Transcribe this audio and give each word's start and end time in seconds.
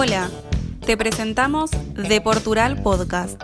Hola, 0.00 0.30
te 0.86 0.96
presentamos 0.96 1.72
Deportural 1.72 2.80
Podcast. 2.80 3.42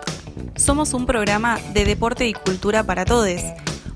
Somos 0.55 0.95
un 0.95 1.05
programa 1.05 1.59
de 1.73 1.85
deporte 1.85 2.29
y 2.29 2.33
cultura 2.33 2.85
para 2.85 3.05
todos. 3.05 3.41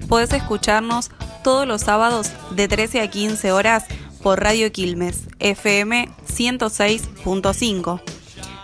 Podés 0.09 0.32
escucharnos 0.32 1.13
todos 1.45 1.68
los 1.68 1.82
sábados 1.82 2.32
de 2.50 2.67
13 2.67 3.00
a 3.03 3.09
15 3.09 3.53
horas 3.53 3.85
por 4.25 4.43
Radio 4.43 4.73
Quilmes, 4.73 5.29
FM 5.39 6.09
106.5. 6.27 8.03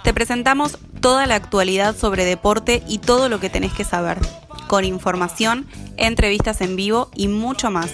Te 0.03 0.13
presentamos 0.13 0.77
toda 1.01 1.27
la 1.27 1.37
actualidad 1.37 1.97
sobre 1.97 2.25
deporte 2.25 2.83
y 2.89 2.99
todo 2.99 3.29
lo 3.29 3.39
que 3.39 3.49
tenés 3.49 3.75
que 3.75 3.85
saber, 3.85 4.19
con 4.67 4.85
información, 4.85 5.69
entrevistas 5.99 6.63
en 6.63 6.75
vivo 6.75 7.11
y 7.15 7.29
mucho 7.29 7.71
más. 7.71 7.93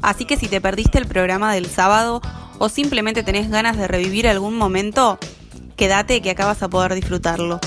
Así 0.00 0.24
que 0.24 0.38
si 0.38 0.48
te 0.48 0.62
perdiste 0.62 0.96
el 0.96 1.06
programa 1.06 1.52
del 1.52 1.66
sábado 1.66 2.22
o 2.58 2.68
simplemente 2.68 3.22
tenés 3.22 3.50
ganas 3.50 3.76
de 3.76 3.88
revivir 3.88 4.28
algún 4.28 4.56
momento, 4.56 5.18
quédate 5.76 6.22
que 6.22 6.30
acá 6.30 6.46
vas 6.46 6.62
a 6.62 6.68
poder 6.68 6.94
disfrutarlo. 6.94 7.60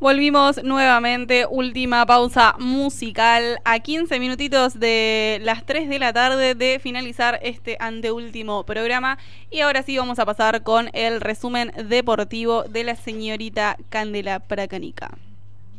Volvimos 0.00 0.62
nuevamente, 0.62 1.44
última 1.50 2.06
pausa 2.06 2.54
musical 2.60 3.58
a 3.64 3.80
15 3.80 4.20
minutitos 4.20 4.78
de 4.78 5.40
las 5.42 5.66
3 5.66 5.88
de 5.88 5.98
la 5.98 6.12
tarde 6.12 6.54
de 6.54 6.78
finalizar 6.78 7.40
este 7.42 7.76
anteúltimo 7.80 8.64
programa 8.64 9.18
y 9.50 9.60
ahora 9.60 9.82
sí 9.82 9.98
vamos 9.98 10.20
a 10.20 10.24
pasar 10.26 10.62
con 10.62 10.88
el 10.92 11.20
resumen 11.20 11.72
deportivo 11.88 12.62
de 12.62 12.84
la 12.84 12.94
señorita 12.94 13.76
Candela 13.88 14.38
Pracanica. 14.38 15.10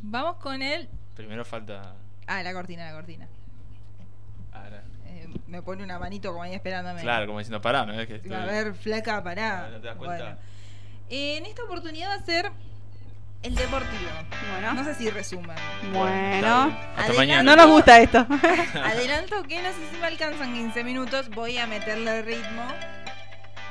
Vamos 0.02 0.36
con 0.36 0.62
el... 0.62 0.90
Primero 1.16 1.46
falta. 1.46 1.96
Ah, 2.28 2.44
la 2.44 2.52
cortina, 2.52 2.88
la 2.88 2.94
cortina. 2.94 3.28
Ahora. 4.52 4.84
Eh, 5.08 5.28
me 5.48 5.62
pone 5.62 5.82
una 5.82 5.98
manito 5.98 6.30
como 6.32 6.44
ahí 6.44 6.54
esperándome. 6.56 7.02
Claro, 7.02 7.26
como 7.26 7.40
diciendo, 7.40 7.62
pará, 7.62 7.86
¿no? 7.86 7.94
Es 7.98 8.06
que 8.06 8.16
estoy- 8.16 8.34
A 8.34 8.46
ver, 8.46 8.74
flaca, 8.74 9.24
pará. 9.24 9.66
Ah, 9.66 9.70
¿no 9.72 9.80
te 9.80 9.88
das 9.88 9.96
cuenta? 9.96 10.18
Bueno. 10.24 10.38
Eh, 11.10 11.38
en 11.38 11.46
esta 11.46 11.64
oportunidad 11.64 12.10
va 12.10 12.14
a 12.16 12.26
ser 12.26 12.52
el 13.44 13.56
deportivo. 13.56 14.12
Bueno. 14.52 14.74
No 14.74 14.84
sé 14.84 14.96
si 14.96 15.10
resumen. 15.10 15.56
Bueno, 15.94 16.78
Hasta 16.98 17.14
mañana. 17.14 17.44
no 17.44 17.56
nos 17.56 17.68
gusta 17.68 18.00
esto. 18.00 18.26
Adelanto 18.84 19.44
que 19.44 19.62
no 19.62 19.70
sé 19.70 19.78
si 19.92 19.98
me 19.98 20.08
alcanzan 20.08 20.54
15 20.54 20.84
minutos. 20.84 21.30
Voy 21.30 21.58
a 21.58 21.66
meterle 21.68 22.22
ritmo. 22.22 22.64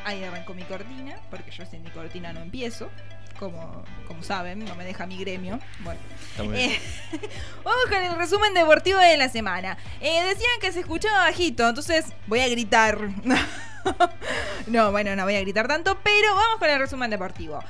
Ahí 0.05 0.25
arrancó 0.25 0.55
mi 0.55 0.63
cortina, 0.63 1.17
porque 1.31 1.51
yo 1.51 1.67
sin 1.67 1.83
mi 1.83 1.91
cortina 1.91 2.33
no 2.33 2.41
empiezo. 2.41 2.91
Como, 3.39 3.85
como 4.09 4.23
saben, 4.23 4.65
no 4.65 4.75
me 4.75 4.85
deja 4.85 5.07
mi 5.07 5.19
gremio. 5.19 5.61
Bueno. 5.81 6.01
Eh, 6.57 6.81
vamos 7.65 7.85
con 7.89 8.03
el 8.03 8.17
resumen 8.17 8.55
deportivo 8.55 8.99
de 8.99 9.17
la 9.17 9.29
semana. 9.29 9.77
Eh, 10.01 10.25
decían 10.25 10.61
que 10.61 10.73
se 10.73 10.81
escuchaba 10.81 11.19
bajito, 11.19 11.69
entonces 11.69 12.07
voy 12.27 12.41
a 12.41 12.49
gritar. 12.49 12.99
no, 14.67 14.91
bueno, 14.91 15.15
no 15.15 15.25
voy 15.25 15.37
a 15.37 15.41
gritar 15.41 15.69
tanto, 15.69 15.99
pero 16.03 16.35
vamos 16.35 16.59
con 16.59 16.71
el 16.71 16.79
resumen 16.79 17.11
deportivo. 17.11 17.61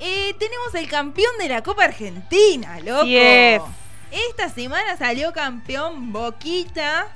Eh, 0.00 0.34
tenemos 0.38 0.74
el 0.74 0.88
campeón 0.88 1.32
de 1.38 1.48
la 1.48 1.62
Copa 1.62 1.84
Argentina, 1.84 2.78
loco. 2.80 3.04
Yes. 3.04 3.62
Esta 4.10 4.48
semana 4.48 4.96
salió 4.96 5.32
campeón 5.32 6.12
Boquita. 6.12 7.08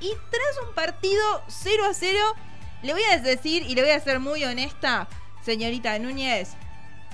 Y 0.00 0.08
tras 0.08 0.66
un 0.66 0.74
partido 0.74 1.42
0 1.48 1.84
a 1.88 1.94
0, 1.94 2.18
le 2.82 2.92
voy 2.92 3.02
a 3.04 3.18
decir 3.18 3.62
y 3.62 3.74
le 3.74 3.82
voy 3.82 3.92
a 3.92 4.00
ser 4.00 4.20
muy 4.20 4.44
honesta, 4.44 5.08
señorita 5.44 5.98
Núñez, 5.98 6.50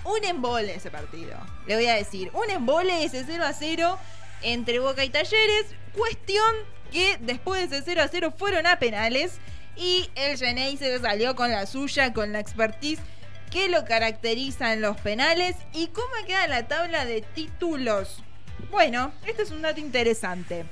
un 0.05 0.25
embole 0.25 0.75
ese 0.75 0.91
partido. 0.91 1.37
Le 1.67 1.77
voy 1.77 1.87
a 1.87 1.95
decir, 1.95 2.31
un 2.33 2.51
embole 2.51 3.05
ese 3.05 3.25
0 3.25 3.45
a 3.45 3.53
0 3.53 3.99
entre 4.43 4.79
Boca 4.79 5.05
y 5.05 5.11
Talleres. 5.11 5.67
Cuestión 5.95 6.55
que 6.91 7.19
después 7.21 7.69
de 7.71 7.77
ese 7.77 7.85
0 7.85 8.03
a 8.03 8.09
0 8.09 8.35
fueron 8.37 8.67
a 8.67 8.79
penales 8.79 9.39
y 9.77 10.11
el 10.15 10.39
Genei 10.39 10.77
se 10.77 10.99
salió 10.99 11.37
con 11.37 11.51
la 11.51 11.67
suya, 11.67 12.13
con 12.13 12.33
la 12.33 12.41
expertise 12.41 13.01
que 13.51 13.69
lo 13.69 13.85
caracteriza 13.85 14.73
en 14.73 14.81
los 14.81 14.97
penales 14.99 15.57
y 15.73 15.89
cómo 15.89 16.09
queda 16.27 16.47
la 16.47 16.69
tabla 16.69 17.05
de 17.05 17.23
títulos. 17.23 18.23
Bueno, 18.71 19.13
este 19.27 19.43
es 19.43 19.51
un 19.51 19.63
dato 19.63 19.81
interesante. 19.81 20.65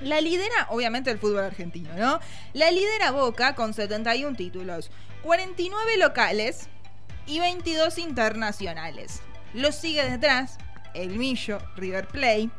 La 0.00 0.20
lidera, 0.20 0.66
obviamente, 0.70 1.10
el 1.10 1.18
fútbol 1.18 1.44
argentino, 1.44 1.90
¿no? 1.96 2.20
La 2.52 2.70
lidera 2.70 3.12
Boca 3.12 3.54
con 3.54 3.72
71 3.72 4.36
títulos, 4.36 4.90
49 5.22 5.96
locales 5.96 6.68
y 7.26 7.38
22 7.38 7.98
internacionales. 7.98 9.22
Lo 9.54 9.70
sigue 9.70 10.08
detrás 10.08 10.58
el 10.94 11.10
Millo 11.10 11.58
River 11.76 12.06
Plate 12.08 12.50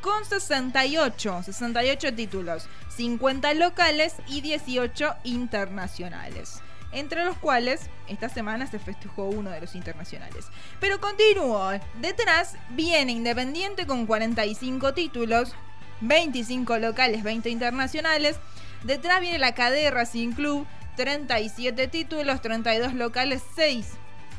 con 0.00 0.24
68, 0.24 1.42
68 1.44 2.14
títulos, 2.14 2.68
50 2.94 3.54
locales 3.54 4.16
y 4.28 4.42
18 4.42 5.14
internacionales. 5.24 6.63
Entre 6.94 7.24
los 7.24 7.36
cuales 7.36 7.90
esta 8.08 8.28
semana 8.28 8.66
se 8.66 8.78
festejó 8.78 9.24
uno 9.24 9.50
de 9.50 9.60
los 9.60 9.74
internacionales. 9.74 10.46
Pero 10.80 11.00
continúo. 11.00 11.72
Detrás 12.00 12.56
viene 12.70 13.12
Independiente 13.12 13.86
con 13.86 14.06
45 14.06 14.94
títulos, 14.94 15.54
25 16.00 16.78
locales, 16.78 17.22
20 17.22 17.50
internacionales. 17.50 18.38
Detrás 18.84 19.20
viene 19.20 19.38
la 19.38 19.54
KD 19.54 19.90
Racing 19.90 20.32
Club, 20.32 20.66
37 20.96 21.88
títulos, 21.88 22.40
32 22.40 22.94
locales, 22.94 23.42
6 23.56 23.86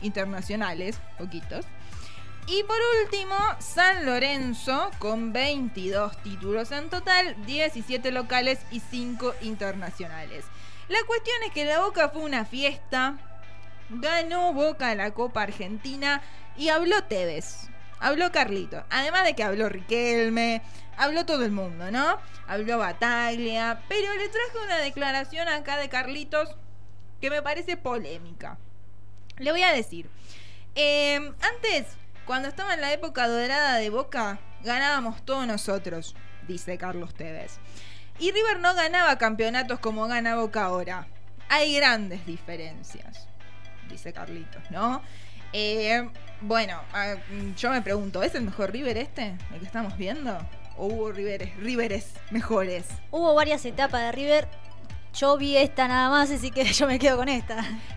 internacionales, 0.01 0.97
poquitos. 1.17 1.65
Y 2.47 2.63
por 2.63 2.77
último, 3.03 3.35
San 3.59 4.05
Lorenzo 4.05 4.91
con 4.99 5.33
22 5.33 6.15
títulos 6.21 6.71
en 6.71 6.89
total, 6.89 7.35
17 7.47 8.11
locales 8.11 8.59
y 8.71 8.81
5 8.81 9.33
internacionales. 9.41 10.45
La 10.87 10.99
cuestión 11.07 11.35
es 11.45 11.51
que 11.51 11.65
la 11.65 11.79
Boca 11.79 12.09
fue 12.09 12.21
una 12.21 12.45
fiesta, 12.45 13.17
ganó 13.89 14.53
Boca 14.53 14.93
la 14.93 15.11
Copa 15.15 15.41
Argentina 15.41 16.21
y 16.55 16.69
habló 16.69 17.03
Tevez, 17.05 17.69
habló 17.99 18.31
Carlito, 18.31 18.83
además 18.91 19.23
de 19.23 19.33
que 19.35 19.43
habló 19.43 19.67
Riquelme, 19.67 20.61
habló 20.95 21.25
todo 21.25 21.43
el 21.43 21.51
mundo, 21.51 21.89
¿no? 21.89 22.19
Habló 22.47 22.77
Bataglia, 22.77 23.81
pero 23.89 24.13
le 24.13 24.29
traje 24.29 24.63
una 24.63 24.77
declaración 24.77 25.47
acá 25.47 25.77
de 25.77 25.89
Carlitos 25.89 26.55
que 27.19 27.31
me 27.31 27.41
parece 27.41 27.77
polémica. 27.77 28.59
Le 29.37 29.51
voy 29.51 29.63
a 29.63 29.73
decir, 29.73 30.07
eh, 30.75 31.33
antes, 31.41 31.97
cuando 32.27 32.47
estaba 32.47 32.75
en 32.75 32.81
la 32.81 32.93
época 32.93 33.27
dorada 33.27 33.77
de 33.77 33.89
Boca, 33.89 34.39
ganábamos 34.63 35.25
todos 35.25 35.47
nosotros, 35.47 36.15
dice 36.47 36.77
Carlos 36.77 37.15
Tevez. 37.15 37.59
Y 38.19 38.31
River 38.31 38.59
no 38.59 38.73
ganaba 38.73 39.17
campeonatos 39.17 39.79
como 39.79 40.07
gana 40.07 40.35
Boca 40.35 40.65
ahora. 40.65 41.07
Hay 41.49 41.75
grandes 41.75 42.25
diferencias, 42.25 43.27
dice 43.89 44.13
Carlitos, 44.13 44.63
¿no? 44.71 45.01
Eh, 45.53 46.09
bueno, 46.41 46.81
yo 47.57 47.71
me 47.71 47.81
pregunto, 47.81 48.23
¿es 48.23 48.35
el 48.35 48.43
mejor 48.43 48.71
River 48.71 48.97
este, 48.97 49.37
el 49.53 49.59
que 49.59 49.65
estamos 49.65 49.97
viendo? 49.97 50.37
¿O 50.77 50.87
hubo 50.87 51.11
Riveres, 51.11 51.55
Riveres 51.57 52.13
mejores? 52.31 52.85
Hubo 53.11 53.33
varias 53.33 53.65
etapas 53.65 54.01
de 54.01 54.11
River. 54.11 54.47
Yo 55.13 55.37
vi 55.37 55.55
esta 55.55 55.87
nada 55.87 56.09
más, 56.09 56.29
así 56.31 56.51
que 56.51 56.65
yo 56.73 56.87
me 56.87 56.99
quedo 56.99 57.17
con 57.17 57.29
esta. 57.29 57.55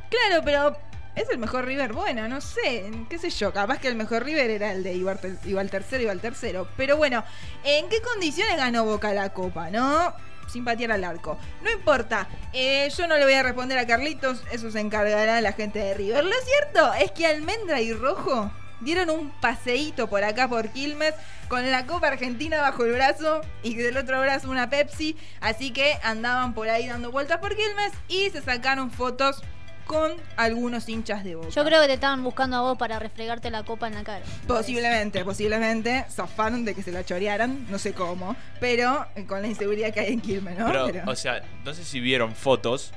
Claro, 0.08 0.42
pero 0.44 0.76
es 1.18 1.28
el 1.30 1.38
mejor 1.38 1.64
River. 1.64 1.92
Bueno, 1.92 2.28
no 2.28 2.40
sé, 2.40 2.90
qué 3.08 3.18
sé 3.18 3.30
yo. 3.30 3.52
Capaz 3.52 3.78
que 3.78 3.88
el 3.88 3.96
mejor 3.96 4.24
River 4.24 4.50
era 4.50 4.72
el 4.72 4.82
de 4.82 4.94
iba 4.94 5.12
al, 5.12 5.70
tercero, 5.70 6.02
iba 6.02 6.14
tercero. 6.16 6.68
Pero 6.76 6.96
bueno, 6.96 7.24
¿en 7.64 7.88
qué 7.88 8.00
condiciones 8.00 8.56
ganó 8.56 8.84
Boca 8.84 9.12
la 9.12 9.30
copa, 9.32 9.70
no? 9.70 10.14
Sin 10.48 10.66
al 10.66 11.04
arco. 11.04 11.38
No 11.62 11.70
importa. 11.70 12.26
eh, 12.54 12.88
yo 12.96 13.06
no 13.06 13.18
le 13.18 13.24
voy 13.24 13.34
a 13.34 13.42
responder 13.42 13.78
a 13.78 13.86
Carlitos. 13.86 14.42
Eso 14.50 14.70
se 14.70 14.80
encargará 14.80 15.40
la 15.40 15.52
gente 15.52 15.78
de 15.78 15.94
River. 15.94 16.24
Lo 16.24 16.36
cierto 16.44 16.94
es 16.94 17.10
que 17.10 17.26
Almendra 17.26 17.80
y 17.80 17.92
Rojo 17.92 18.50
dieron 18.80 19.10
un 19.10 19.30
paseíto 19.40 20.08
por 20.08 20.22
acá 20.24 20.48
por 20.48 20.68
Quilmes 20.68 21.14
con 21.48 21.68
la 21.70 21.86
Copa 21.86 22.08
Argentina 22.08 22.60
bajo 22.60 22.84
el 22.84 22.92
brazo 22.92 23.40
y 23.62 23.74
del 23.74 23.96
otro 23.96 24.20
brazo 24.20 24.50
una 24.50 24.70
Pepsi. 24.70 25.16
Así 25.40 25.72
que 25.72 25.98
andaban 26.02 26.54
por 26.54 26.68
ahí 26.68 26.86
dando 26.86 27.10
vueltas 27.10 27.38
por 27.38 27.54
Quilmes 27.56 27.92
y 28.08 28.30
se 28.30 28.40
sacaron 28.40 28.90
fotos 28.90 29.42
con 29.88 30.12
algunos 30.36 30.88
hinchas 30.88 31.24
de 31.24 31.34
Boca. 31.34 31.48
Yo 31.48 31.64
creo 31.64 31.80
que 31.80 31.88
te 31.88 31.94
estaban 31.94 32.22
buscando 32.22 32.56
a 32.58 32.60
vos 32.60 32.78
para 32.78 32.98
refregarte 33.00 33.50
la 33.50 33.64
copa 33.64 33.88
en 33.88 33.94
la 33.94 34.04
cara. 34.04 34.22
Posiblemente, 34.46 35.24
posiblemente 35.24 36.04
zafaron 36.10 36.64
de 36.64 36.74
que 36.74 36.82
se 36.82 36.92
la 36.92 37.04
chorearan, 37.04 37.66
no 37.70 37.78
sé 37.78 37.94
cómo, 37.94 38.36
pero 38.60 39.06
eh, 39.16 39.24
con 39.24 39.40
la 39.42 39.48
inseguridad 39.48 39.92
que 39.92 40.00
hay 40.00 40.12
en 40.12 40.20
Quilmes, 40.20 40.58
¿no? 40.58 40.66
Pero, 40.66 40.86
Pero- 40.92 41.10
o 41.10 41.16
sea, 41.16 41.42
no 41.64 41.72
sé 41.74 41.84
si 41.84 42.00
vieron 42.00 42.34
fotos 42.34 42.92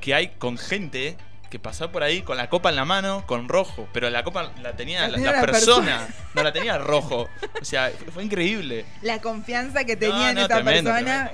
que 0.00 0.14
hay 0.14 0.28
con 0.38 0.56
gente 0.56 1.16
que 1.50 1.58
pasó 1.58 1.90
por 1.92 2.02
ahí 2.02 2.22
con 2.22 2.36
la 2.36 2.48
copa 2.48 2.68
en 2.70 2.76
la 2.76 2.84
mano, 2.84 3.24
con 3.26 3.48
rojo, 3.48 3.88
pero 3.92 4.08
la 4.10 4.22
copa 4.24 4.52
la 4.62 4.72
tenía 4.74 5.02
La 5.02 5.08
la, 5.08 5.14
tenía 5.16 5.30
la 5.32 5.36
la 5.40 5.46
persona, 5.46 6.08
no 6.34 6.42
la 6.42 6.52
tenía 6.52 6.78
rojo. 6.78 7.28
O 7.60 7.64
sea, 7.64 7.90
fue, 7.96 8.10
fue 8.12 8.24
increíble. 8.24 8.84
la 9.02 9.20
confianza 9.20 9.84
que 9.84 9.96
tenía 9.96 10.16
No, 10.16 10.28
en 10.30 10.34
no, 10.36 10.40
esta 10.42 10.54
tremendo, 10.56 10.90
persona. 10.90 11.30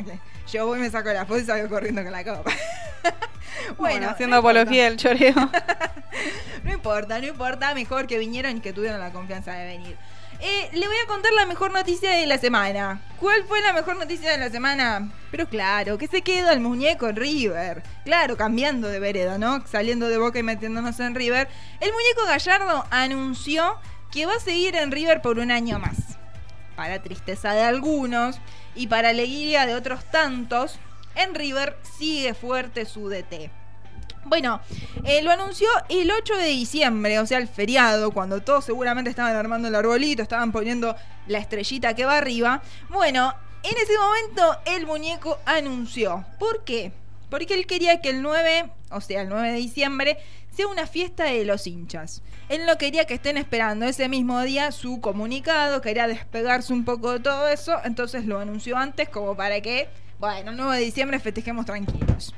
Yo 0.52 0.66
voy, 0.66 0.80
me 0.80 0.90
saco 0.90 1.12
la 1.12 1.26
foto 1.26 1.40
y 1.40 1.44
salgo 1.44 1.68
corriendo 1.68 2.02
con 2.02 2.12
la 2.12 2.24
copa. 2.24 2.50
Bueno, 3.78 4.06
no 4.06 4.12
haciendo 4.12 4.36
apología 4.36 4.84
del 4.84 4.96
choreo. 4.96 5.34
No 6.64 6.72
importa, 6.72 7.18
no 7.18 7.26
importa. 7.26 7.74
Mejor 7.74 8.06
que 8.06 8.18
vinieron 8.18 8.56
y 8.56 8.60
que 8.60 8.72
tuvieron 8.72 9.00
la 9.00 9.12
confianza 9.12 9.52
de 9.52 9.66
venir. 9.66 9.96
Eh, 10.42 10.70
le 10.72 10.86
voy 10.86 10.96
a 11.04 11.06
contar 11.06 11.32
la 11.34 11.44
mejor 11.44 11.70
noticia 11.70 12.10
de 12.12 12.26
la 12.26 12.38
semana. 12.38 13.02
¿Cuál 13.18 13.44
fue 13.44 13.60
la 13.60 13.74
mejor 13.74 13.96
noticia 13.96 14.30
de 14.30 14.38
la 14.38 14.48
semana? 14.48 15.10
Pero 15.30 15.48
claro, 15.48 15.98
que 15.98 16.06
se 16.06 16.22
quedó 16.22 16.50
el 16.50 16.60
muñeco 16.60 17.08
en 17.08 17.16
River. 17.16 17.82
Claro, 18.04 18.36
cambiando 18.38 18.88
de 18.88 19.00
vereda, 19.00 19.36
¿no? 19.36 19.66
Saliendo 19.66 20.08
de 20.08 20.16
Boca 20.16 20.38
y 20.38 20.42
metiéndonos 20.42 20.98
en 21.00 21.14
River. 21.14 21.48
El 21.80 21.92
muñeco 21.92 22.24
Gallardo 22.26 22.86
anunció 22.90 23.76
que 24.10 24.24
va 24.24 24.34
a 24.34 24.40
seguir 24.40 24.76
en 24.76 24.90
River 24.90 25.20
por 25.20 25.38
un 25.38 25.50
año 25.50 25.78
más. 25.78 26.19
Para 26.80 27.02
tristeza 27.02 27.52
de 27.52 27.60
algunos 27.60 28.40
y 28.74 28.86
para 28.86 29.10
alegría 29.10 29.66
de 29.66 29.74
otros 29.74 30.02
tantos, 30.10 30.78
en 31.14 31.34
River 31.34 31.76
sigue 31.98 32.32
fuerte 32.32 32.86
su 32.86 33.10
DT. 33.10 33.50
Bueno, 34.24 34.62
eh, 35.04 35.20
lo 35.20 35.30
anunció 35.30 35.68
el 35.90 36.10
8 36.10 36.38
de 36.38 36.46
diciembre, 36.46 37.18
o 37.18 37.26
sea, 37.26 37.36
el 37.36 37.48
feriado, 37.48 38.12
cuando 38.12 38.40
todos 38.40 38.64
seguramente 38.64 39.10
estaban 39.10 39.36
armando 39.36 39.68
el 39.68 39.74
arbolito, 39.74 40.22
estaban 40.22 40.52
poniendo 40.52 40.96
la 41.26 41.36
estrellita 41.36 41.92
que 41.92 42.06
va 42.06 42.16
arriba. 42.16 42.62
Bueno, 42.88 43.34
en 43.62 43.76
ese 43.76 43.98
momento 43.98 44.58
el 44.64 44.86
muñeco 44.86 45.38
anunció. 45.44 46.24
¿Por 46.38 46.64
qué? 46.64 46.94
Porque 47.30 47.54
él 47.54 47.66
quería 47.66 48.00
que 48.00 48.10
el 48.10 48.22
9, 48.22 48.70
o 48.90 49.00
sea, 49.00 49.22
el 49.22 49.28
9 49.28 49.52
de 49.52 49.56
diciembre, 49.56 50.18
sea 50.52 50.66
una 50.66 50.86
fiesta 50.86 51.24
de 51.24 51.44
los 51.44 51.66
hinchas. 51.66 52.22
Él 52.48 52.66
no 52.66 52.76
quería 52.76 53.06
que 53.06 53.14
estén 53.14 53.36
esperando 53.36 53.86
ese 53.86 54.08
mismo 54.08 54.42
día 54.42 54.72
su 54.72 55.00
comunicado, 55.00 55.80
quería 55.80 56.08
despegarse 56.08 56.72
un 56.72 56.84
poco 56.84 57.12
de 57.12 57.20
todo 57.20 57.48
eso, 57.48 57.78
entonces 57.84 58.26
lo 58.26 58.40
anunció 58.40 58.76
antes 58.76 59.08
como 59.08 59.36
para 59.36 59.60
que, 59.60 59.88
bueno, 60.18 60.50
el 60.50 60.56
9 60.56 60.76
de 60.76 60.84
diciembre 60.84 61.20
festejemos 61.20 61.64
tranquilos. 61.64 62.34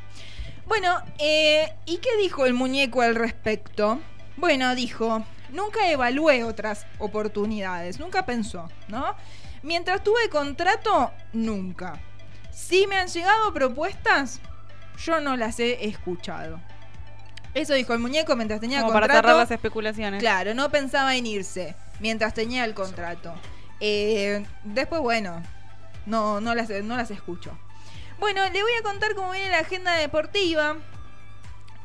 Bueno, 0.67 1.03
eh, 1.19 1.73
¿y 1.87 1.97
qué 1.99 2.17
dijo 2.19 2.47
el 2.47 2.55
muñeco 2.55 3.01
al 3.01 3.15
respecto? 3.15 4.01
Bueno, 4.37 4.75
dijo, 4.75 5.25
nunca 5.51 5.91
evalué 5.91 6.45
otras 6.45 6.87
oportunidades, 6.99 7.99
nunca 7.99 8.27
pensó, 8.27 8.69
¿no? 8.89 9.15
Mientras 9.63 10.03
tuve 10.03 10.29
contrato, 10.31 11.13
nunca. 11.33 12.01
Si 12.51 12.87
me 12.87 12.97
han 12.97 13.09
llegado 13.09 13.53
propuestas, 13.53 14.41
yo 14.99 15.21
no 15.21 15.37
las 15.37 15.59
he 15.61 15.87
escuchado. 15.87 16.61
Eso 17.55 17.75
dijo 17.75 17.93
el 17.93 17.99
muñeco 17.99 18.35
mientras 18.35 18.61
tenía 18.61 18.81
Como 18.81 18.93
contrato. 18.93 19.09
para 19.13 19.21
cerrar 19.21 19.37
las 19.37 19.51
especulaciones. 19.51 20.21
Claro, 20.21 20.55
no 20.55 20.71
pensaba 20.71 21.17
en 21.17 21.27
irse 21.27 21.75
mientras 22.01 22.33
tenía 22.35 22.65
el 22.65 22.75
contrato. 22.75 23.35
Eh, 23.81 24.45
después, 24.65 25.01
bueno, 25.03 25.43
no, 26.07 26.41
no, 26.41 26.55
las, 26.55 26.71
no 26.71 26.97
las 26.97 27.11
escucho. 27.11 27.57
Bueno, 28.19 28.43
le 28.45 28.63
voy 28.63 28.73
a 28.79 28.83
contar 28.83 29.15
cómo 29.15 29.33
viene 29.33 29.51
la 29.51 29.59
agenda 29.59 29.95
deportiva. 29.95 30.77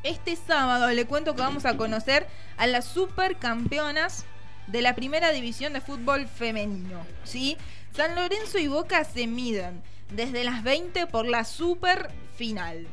Este 0.03 0.35
sábado 0.35 0.89
le 0.91 1.05
cuento 1.05 1.35
que 1.35 1.41
vamos 1.41 1.65
a 1.65 1.75
conocer 1.75 2.27
a 2.57 2.67
las 2.67 2.85
supercampeonas 2.85 4.25
de 4.67 4.81
la 4.81 4.95
primera 4.95 5.31
división 5.31 5.73
de 5.73 5.81
fútbol 5.81 6.27
femenino. 6.27 7.01
¿sí? 7.23 7.57
San 7.93 8.15
Lorenzo 8.15 8.59
y 8.59 8.67
Boca 8.67 9.03
se 9.03 9.27
miden 9.27 9.81
desde 10.11 10.43
las 10.43 10.63
20 10.63 11.07
por 11.07 11.25
la 11.27 11.43
super 11.43 12.09
final. 12.37 12.87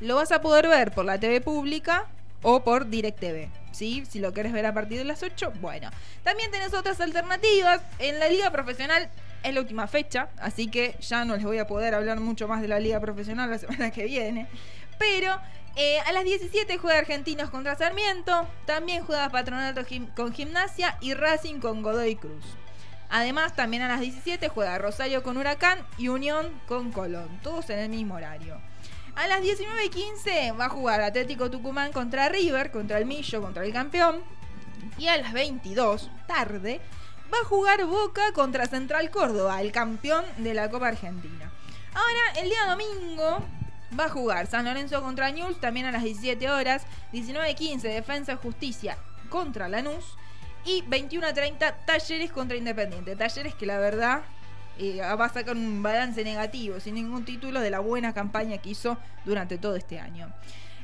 Lo 0.00 0.16
vas 0.16 0.32
a 0.32 0.40
poder 0.40 0.68
ver 0.68 0.92
por 0.92 1.04
la 1.04 1.18
TV 1.18 1.40
pública 1.40 2.06
o 2.42 2.64
por 2.64 2.88
DirecTV. 2.88 3.48
¿sí? 3.72 4.04
Si 4.08 4.18
lo 4.18 4.32
querés 4.32 4.52
ver 4.52 4.66
a 4.66 4.74
partir 4.74 4.98
de 4.98 5.04
las 5.04 5.22
8, 5.22 5.52
bueno. 5.60 5.90
También 6.22 6.50
tenés 6.50 6.74
otras 6.74 7.00
alternativas. 7.00 7.82
En 7.98 8.18
la 8.18 8.28
liga 8.28 8.50
profesional 8.50 9.08
es 9.42 9.54
la 9.54 9.60
última 9.60 9.86
fecha, 9.86 10.28
así 10.38 10.68
que 10.68 10.96
ya 11.00 11.24
no 11.24 11.34
les 11.34 11.44
voy 11.44 11.58
a 11.58 11.66
poder 11.66 11.94
hablar 11.94 12.20
mucho 12.20 12.48
más 12.48 12.60
de 12.62 12.68
la 12.68 12.80
liga 12.80 13.00
profesional 13.00 13.50
la 13.50 13.58
semana 13.58 13.90
que 13.90 14.04
viene. 14.04 14.46
Pero 14.98 15.38
eh, 15.76 15.98
a 16.00 16.12
las 16.12 16.24
17 16.24 16.78
juega 16.78 16.98
Argentinos 16.98 17.50
contra 17.50 17.76
Sarmiento, 17.76 18.46
también 18.66 19.04
juega 19.04 19.30
Patronato 19.30 19.82
con 20.14 20.32
Gimnasia 20.32 20.96
y 21.00 21.14
Racing 21.14 21.60
con 21.60 21.82
Godoy 21.82 22.16
Cruz. 22.16 22.44
Además, 23.12 23.56
también 23.56 23.82
a 23.82 23.88
las 23.88 24.00
17 24.00 24.48
juega 24.48 24.78
Rosario 24.78 25.24
con 25.24 25.36
Huracán 25.36 25.78
y 25.98 26.08
Unión 26.08 26.48
con 26.68 26.92
Colón, 26.92 27.40
todos 27.42 27.68
en 27.70 27.80
el 27.80 27.88
mismo 27.88 28.14
horario. 28.14 28.60
A 29.16 29.26
las 29.26 29.40
19.15 29.40 30.58
va 30.58 30.66
a 30.66 30.70
jugar 30.70 31.00
Atlético 31.00 31.50
Tucumán 31.50 31.92
contra 31.92 32.28
River, 32.28 32.70
contra 32.70 32.98
el 32.98 33.06
Millo, 33.06 33.42
contra 33.42 33.64
el 33.64 33.72
campeón. 33.72 34.22
Y 34.98 35.08
a 35.08 35.16
las 35.18 35.32
22, 35.32 36.10
tarde, 36.26 36.80
va 37.32 37.38
a 37.38 37.44
jugar 37.44 37.84
Boca 37.86 38.32
contra 38.32 38.66
Central 38.66 39.10
Córdoba, 39.10 39.60
el 39.60 39.72
campeón 39.72 40.24
de 40.38 40.54
la 40.54 40.70
Copa 40.70 40.88
Argentina. 40.88 41.50
Ahora, 41.94 42.40
el 42.40 42.48
día 42.48 42.66
domingo 42.66 43.44
va 43.98 44.04
a 44.04 44.08
jugar 44.08 44.46
San 44.46 44.64
Lorenzo 44.64 45.02
contra 45.02 45.30
News, 45.30 45.60
también 45.60 45.86
a 45.86 45.92
las 45.92 46.04
17 46.04 46.48
horas. 46.50 46.84
19.15, 47.12 47.80
Defensa 47.80 48.36
Justicia 48.36 48.96
contra 49.28 49.68
Lanús. 49.68 50.16
Y 50.64 50.82
21.30, 50.82 51.74
Talleres 51.84 52.30
contra 52.30 52.56
Independiente. 52.56 53.16
Talleres 53.16 53.54
que 53.54 53.66
la 53.66 53.78
verdad 53.78 54.22
va 54.78 55.24
a 55.24 55.28
sacar 55.28 55.56
un 55.56 55.82
balance 55.82 56.22
negativo, 56.24 56.80
sin 56.80 56.94
ningún 56.94 57.24
título, 57.24 57.60
de 57.60 57.70
la 57.70 57.80
buena 57.80 58.14
campaña 58.14 58.58
que 58.58 58.70
hizo 58.70 58.98
durante 59.24 59.58
todo 59.58 59.76
este 59.76 59.98
año. 59.98 60.32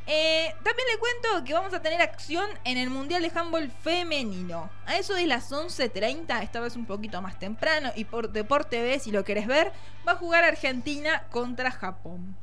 Eh, 0.08 0.54
también 0.62 0.86
le 0.92 0.98
cuento 0.98 1.44
que 1.44 1.52
vamos 1.52 1.74
a 1.74 1.82
tener 1.82 2.00
acción 2.00 2.48
en 2.62 2.78
el 2.78 2.90
Mundial 2.90 3.22
de 3.22 3.32
Handball 3.34 3.70
Femenino. 3.70 4.70
A 4.86 4.96
eso 4.96 5.14
de 5.14 5.26
las 5.26 5.50
11.30, 5.50 6.42
esta 6.42 6.60
vez 6.60 6.76
un 6.76 6.86
poquito 6.86 7.20
más 7.20 7.38
temprano, 7.40 7.90
y 7.96 8.04
por 8.04 8.30
Deporte 8.30 8.76
TV, 8.76 9.00
si 9.00 9.10
lo 9.10 9.24
querés 9.24 9.48
ver, 9.48 9.72
va 10.06 10.12
a 10.12 10.16
jugar 10.16 10.44
Argentina 10.44 11.24
contra 11.30 11.72
Japón. 11.72 12.36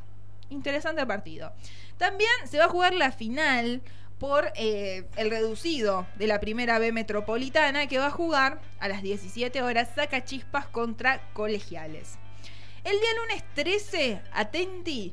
Interesante 0.49 1.05
partido. 1.05 1.53
También 1.97 2.31
se 2.45 2.57
va 2.57 2.65
a 2.65 2.69
jugar 2.69 2.93
la 2.93 3.13
final 3.13 3.81
por 4.23 4.53
eh, 4.55 5.03
el 5.17 5.29
reducido 5.29 6.07
de 6.15 6.27
la 6.27 6.39
primera 6.39 6.79
B 6.79 6.93
metropolitana 6.93 7.87
que 7.87 7.97
va 7.97 8.05
a 8.05 8.09
jugar 8.09 8.61
a 8.79 8.87
las 8.87 9.01
17 9.01 9.61
horas 9.61 9.89
saca 9.97 10.23
chispas 10.23 10.65
contra 10.65 11.19
colegiales. 11.33 12.13
El 12.85 12.93
día 13.01 13.09
lunes 13.21 13.43
13, 13.53 14.21
atenti, 14.31 15.11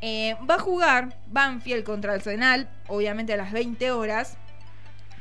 eh, 0.00 0.36
va 0.48 0.54
a 0.54 0.58
jugar 0.60 1.18
Banfield 1.26 1.82
contra 1.82 2.12
Arsenal, 2.12 2.70
obviamente 2.86 3.32
a 3.32 3.36
las 3.36 3.50
20 3.50 3.90
horas. 3.90 4.36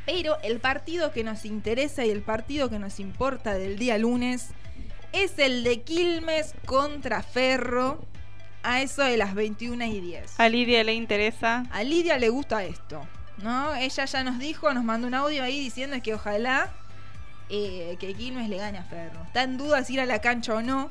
Pero 0.06 0.38
el 0.44 0.60
partido 0.60 1.12
que 1.12 1.24
nos 1.24 1.46
interesa 1.46 2.06
y 2.06 2.12
el 2.12 2.22
partido 2.22 2.70
que 2.70 2.78
nos 2.78 3.00
importa 3.00 3.56
del 3.56 3.80
día 3.80 3.98
lunes 3.98 4.50
es 5.14 5.40
el 5.40 5.64
de 5.64 5.82
Quilmes 5.82 6.54
contra 6.68 7.24
Ferro 7.24 8.06
a 8.66 8.82
eso 8.82 9.04
de 9.04 9.16
las 9.16 9.36
21 9.36 9.86
y 9.86 10.02
10. 10.02 10.40
A 10.40 10.50
Lidia 10.50 10.84
le 10.84 10.94
interesa. 10.94 11.66
A 11.72 11.84
Lidia 11.84 12.18
le 12.18 12.30
gusta 12.30 12.64
esto, 12.64 13.08
¿no? 13.38 13.76
Ella 13.76 14.06
ya 14.06 14.24
nos 14.24 14.40
dijo, 14.40 14.74
nos 14.74 14.84
mandó 14.84 15.08
un 15.08 15.14
audio 15.14 15.44
ahí 15.44 15.60
diciendo 15.60 15.98
que 16.02 16.14
ojalá 16.14 16.72
eh, 17.50 17.98
que 18.00 18.14
Quilmes 18.14 18.50
le 18.50 18.58
gane 18.58 18.78
a 18.78 18.84
Ferro. 18.84 19.22
Está 19.24 19.44
en 19.44 19.58
duda 19.58 19.84
si 19.84 19.94
ir 19.94 20.02
a 20.02 20.06
la 20.06 20.20
cancha 20.20 20.56
o 20.56 20.62
no. 20.62 20.90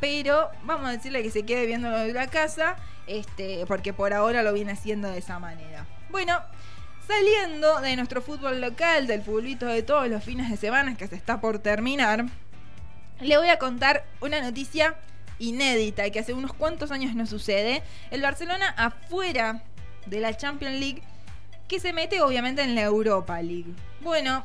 Pero 0.00 0.50
vamos 0.64 0.88
a 0.88 0.92
decirle 0.92 1.22
que 1.22 1.30
se 1.30 1.44
quede 1.44 1.66
viendo 1.66 1.90
lo 1.90 1.98
de 1.98 2.12
la 2.12 2.28
casa, 2.28 2.76
este, 3.06 3.64
porque 3.66 3.92
por 3.92 4.12
ahora 4.12 4.42
lo 4.42 4.52
viene 4.52 4.72
haciendo 4.72 5.10
de 5.10 5.18
esa 5.18 5.38
manera. 5.38 5.86
Bueno, 6.10 6.40
saliendo 7.06 7.80
de 7.80 7.96
nuestro 7.96 8.22
fútbol 8.22 8.60
local, 8.60 9.06
del 9.06 9.22
futbolito 9.22 9.66
de 9.66 9.82
todos 9.82 10.08
los 10.08 10.22
fines 10.22 10.50
de 10.50 10.56
semana 10.56 10.96
que 10.96 11.08
se 11.08 11.16
está 11.16 11.40
por 11.40 11.58
terminar, 11.58 12.26
le 13.20 13.36
voy 13.38 13.48
a 13.48 13.58
contar 13.58 14.04
una 14.20 14.40
noticia 14.40 14.94
inédita 15.40 16.08
que 16.10 16.20
hace 16.20 16.32
unos 16.32 16.52
cuantos 16.52 16.92
años 16.92 17.14
no 17.14 17.26
sucede. 17.26 17.82
El 18.10 18.22
Barcelona 18.22 18.68
afuera 18.76 19.62
de 20.08 20.20
la 20.20 20.36
Champions 20.36 20.78
League 20.78 21.02
que 21.68 21.80
se 21.80 21.92
mete 21.92 22.22
obviamente 22.22 22.62
en 22.62 22.74
la 22.74 22.82
Europa 22.82 23.40
League. 23.42 23.74
Bueno, 24.00 24.44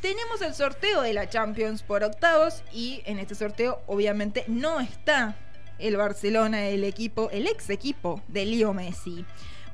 tenemos 0.00 0.40
el 0.40 0.54
sorteo 0.54 1.02
de 1.02 1.12
la 1.12 1.28
Champions 1.28 1.82
por 1.82 2.02
octavos 2.02 2.64
y 2.72 3.02
en 3.04 3.18
este 3.18 3.34
sorteo 3.34 3.82
obviamente 3.86 4.44
no 4.48 4.80
está 4.80 5.36
el 5.78 5.96
Barcelona, 5.96 6.68
el 6.68 6.84
equipo, 6.84 7.28
el 7.30 7.46
ex 7.46 7.68
equipo 7.70 8.22
de 8.28 8.46
Leo 8.46 8.72
Messi. 8.72 9.24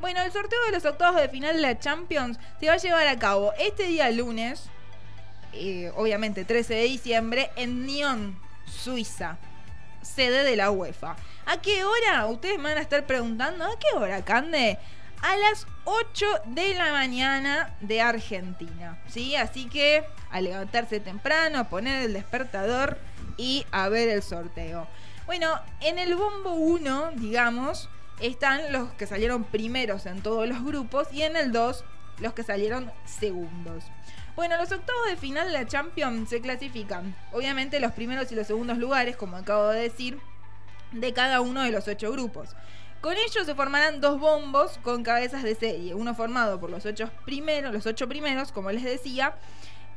Bueno, 0.00 0.22
el 0.22 0.32
sorteo 0.32 0.58
de 0.66 0.72
los 0.72 0.84
octavos 0.84 1.20
de 1.20 1.28
final 1.28 1.56
de 1.56 1.62
la 1.62 1.78
Champions 1.78 2.38
se 2.60 2.66
va 2.66 2.74
a 2.74 2.78
llevar 2.78 3.06
a 3.06 3.18
cabo 3.18 3.52
este 3.58 3.84
día 3.84 4.10
lunes, 4.10 4.64
eh, 5.52 5.92
obviamente 5.96 6.44
13 6.44 6.74
de 6.74 6.84
diciembre, 6.84 7.50
en 7.56 7.86
Nyon, 7.86 8.38
Suiza, 8.66 9.38
sede 10.02 10.44
de 10.44 10.56
la 10.56 10.70
UEFA. 10.70 11.16
¿A 11.48 11.62
qué 11.62 11.82
hora? 11.82 12.26
Ustedes 12.26 12.58
me 12.58 12.64
van 12.64 12.76
a 12.76 12.82
estar 12.82 13.06
preguntando, 13.06 13.64
¿a 13.64 13.78
qué 13.78 13.96
hora, 13.96 14.22
Cande? 14.22 14.78
A 15.22 15.34
las 15.38 15.66
8 15.84 16.26
de 16.44 16.74
la 16.74 16.92
mañana 16.92 17.74
de 17.80 18.02
Argentina, 18.02 18.98
¿sí? 19.08 19.34
Así 19.34 19.66
que 19.66 20.04
a 20.30 20.42
levantarse 20.42 21.00
temprano, 21.00 21.58
a 21.58 21.70
poner 21.70 22.02
el 22.02 22.12
despertador 22.12 22.98
y 23.38 23.64
a 23.70 23.88
ver 23.88 24.10
el 24.10 24.22
sorteo. 24.22 24.86
Bueno, 25.24 25.58
en 25.80 25.98
el 25.98 26.16
bombo 26.16 26.52
1, 26.52 27.12
digamos, 27.14 27.88
están 28.20 28.70
los 28.70 28.90
que 28.90 29.06
salieron 29.06 29.44
primeros 29.44 30.04
en 30.04 30.20
todos 30.20 30.46
los 30.46 30.62
grupos 30.62 31.08
y 31.12 31.22
en 31.22 31.34
el 31.34 31.50
2 31.50 31.82
los 32.18 32.34
que 32.34 32.42
salieron 32.42 32.92
segundos. 33.06 33.84
Bueno, 34.36 34.58
los 34.58 34.70
octavos 34.70 35.06
de 35.06 35.16
final 35.16 35.46
de 35.46 35.54
la 35.54 35.66
Champions 35.66 36.28
se 36.28 36.42
clasifican. 36.42 37.16
Obviamente 37.32 37.80
los 37.80 37.92
primeros 37.92 38.30
y 38.32 38.34
los 38.34 38.46
segundos 38.46 38.76
lugares, 38.76 39.16
como 39.16 39.38
acabo 39.38 39.68
de 39.68 39.80
decir, 39.80 40.20
de 40.92 41.12
cada 41.12 41.40
uno 41.40 41.62
de 41.62 41.70
los 41.70 41.88
ocho 41.88 42.12
grupos. 42.12 42.50
Con 43.00 43.14
ellos 43.14 43.46
se 43.46 43.54
formarán 43.54 44.00
dos 44.00 44.18
bombos 44.18 44.78
con 44.82 45.04
cabezas 45.04 45.42
de 45.42 45.54
serie, 45.54 45.94
uno 45.94 46.14
formado 46.14 46.58
por 46.58 46.70
los 46.70 46.84
ocho 46.84 47.10
primeros, 47.24 47.72
los 47.72 47.86
ocho 47.86 48.08
primeros, 48.08 48.50
como 48.50 48.72
les 48.72 48.82
decía, 48.82 49.36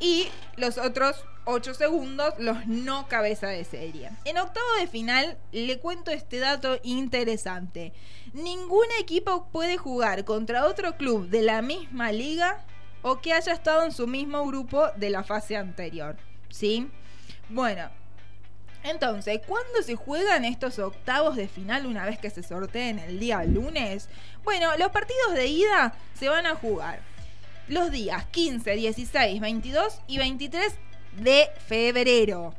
Y 0.03 0.27
los 0.57 0.79
otros 0.79 1.23
8 1.45 1.75
segundos, 1.75 2.33
los 2.39 2.65
no 2.65 3.07
cabeza 3.07 3.47
de 3.47 3.63
serie. 3.63 4.09
En 4.25 4.39
octavo 4.39 4.65
de 4.79 4.87
final, 4.87 5.37
le 5.51 5.79
cuento 5.79 6.09
este 6.09 6.39
dato 6.39 6.79
interesante. 6.81 7.93
Ningún 8.33 8.87
equipo 8.99 9.47
puede 9.51 9.77
jugar 9.77 10.25
contra 10.25 10.65
otro 10.65 10.97
club 10.97 11.29
de 11.29 11.43
la 11.43 11.61
misma 11.61 12.11
liga 12.11 12.65
o 13.03 13.21
que 13.21 13.33
haya 13.33 13.53
estado 13.53 13.83
en 13.83 13.91
su 13.91 14.07
mismo 14.07 14.43
grupo 14.47 14.89
de 14.95 15.11
la 15.11 15.23
fase 15.23 15.55
anterior. 15.55 16.17
¿Sí? 16.49 16.89
Bueno, 17.49 17.89
entonces, 18.83 19.41
¿cuándo 19.45 19.81
se 19.83 19.95
juegan 19.95 20.45
estos 20.45 20.79
octavos 20.79 21.35
de 21.35 21.47
final 21.47 21.85
una 21.85 22.05
vez 22.05 22.17
que 22.17 22.29
se 22.29 22.43
sorteen 22.43 22.99
el 22.99 23.19
día 23.19 23.43
lunes? 23.43 24.09
Bueno, 24.43 24.75
los 24.77 24.91
partidos 24.91 25.33
de 25.33 25.47
ida 25.47 25.93
se 26.17 26.29
van 26.29 26.45
a 26.45 26.55
jugar 26.55 26.99
los 27.67 27.91
días 27.91 28.25
15, 28.31 28.71
16, 28.71 29.39
22 29.39 30.01
y 30.07 30.17
23 30.17 30.73
de 31.17 31.49
febrero. 31.67 32.53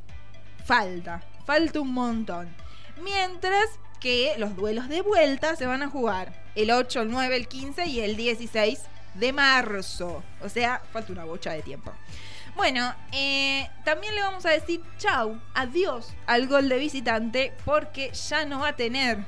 Falta, 0.64 1.22
falta 1.44 1.80
un 1.80 1.92
montón. 1.92 2.54
Mientras 3.02 3.66
que 4.00 4.34
los 4.38 4.56
duelos 4.56 4.88
de 4.88 5.00
vuelta 5.00 5.56
se 5.56 5.66
van 5.66 5.82
a 5.82 5.88
jugar 5.88 6.32
el 6.54 6.70
8, 6.70 7.02
el 7.02 7.10
9, 7.10 7.36
el 7.36 7.48
15 7.48 7.86
y 7.86 8.00
el 8.00 8.16
16 8.16 8.80
de 9.14 9.32
marzo. 9.32 10.22
O 10.40 10.48
sea, 10.48 10.82
falta 10.92 11.12
una 11.12 11.24
bocha 11.24 11.52
de 11.52 11.62
tiempo. 11.62 11.92
Bueno, 12.54 12.94
eh, 13.12 13.68
también 13.84 14.14
le 14.14 14.20
vamos 14.20 14.44
a 14.44 14.50
decir 14.50 14.82
chau, 14.98 15.40
adiós 15.54 16.12
al 16.26 16.46
gol 16.46 16.68
de 16.68 16.78
visitante 16.78 17.52
porque 17.64 18.12
ya 18.12 18.44
no 18.44 18.60
va 18.60 18.68
a 18.68 18.76
tener 18.76 19.24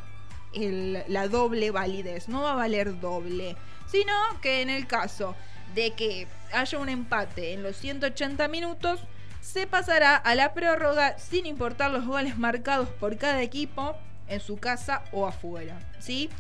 la 1.09 1.26
doble 1.28 1.71
validez, 1.71 2.28
no 2.28 2.43
va 2.43 2.52
a 2.52 2.57
valer 2.57 3.00
doble, 3.00 3.57
sino 3.90 4.12
que 4.40 4.62
en 4.62 4.71
el 4.71 4.87
caso 4.87 5.35
de 5.75 5.93
que 5.93 6.28
haya 6.52 6.78
un 6.78 6.88
empate 6.88 7.54
en 7.54 7.62
los 7.62 7.76
180 7.76 8.47
minutos, 8.49 9.00
se 9.40 9.66
pasará 9.66 10.16
a 10.16 10.35
la 10.35 10.54
prórroga 10.54 11.19
sin 11.19 11.45
importar 11.47 11.90
los 11.90 12.07
goles 12.07 12.38
marcados 12.38 12.88
por 12.88 13.19
cada 13.19 13.43
equipo 13.43 13.97
en 14.28 14.40
su 14.40 14.57
casa 14.57 15.02
o 15.12 15.26
afuera, 15.26 15.78
¿sí? 15.99 16.31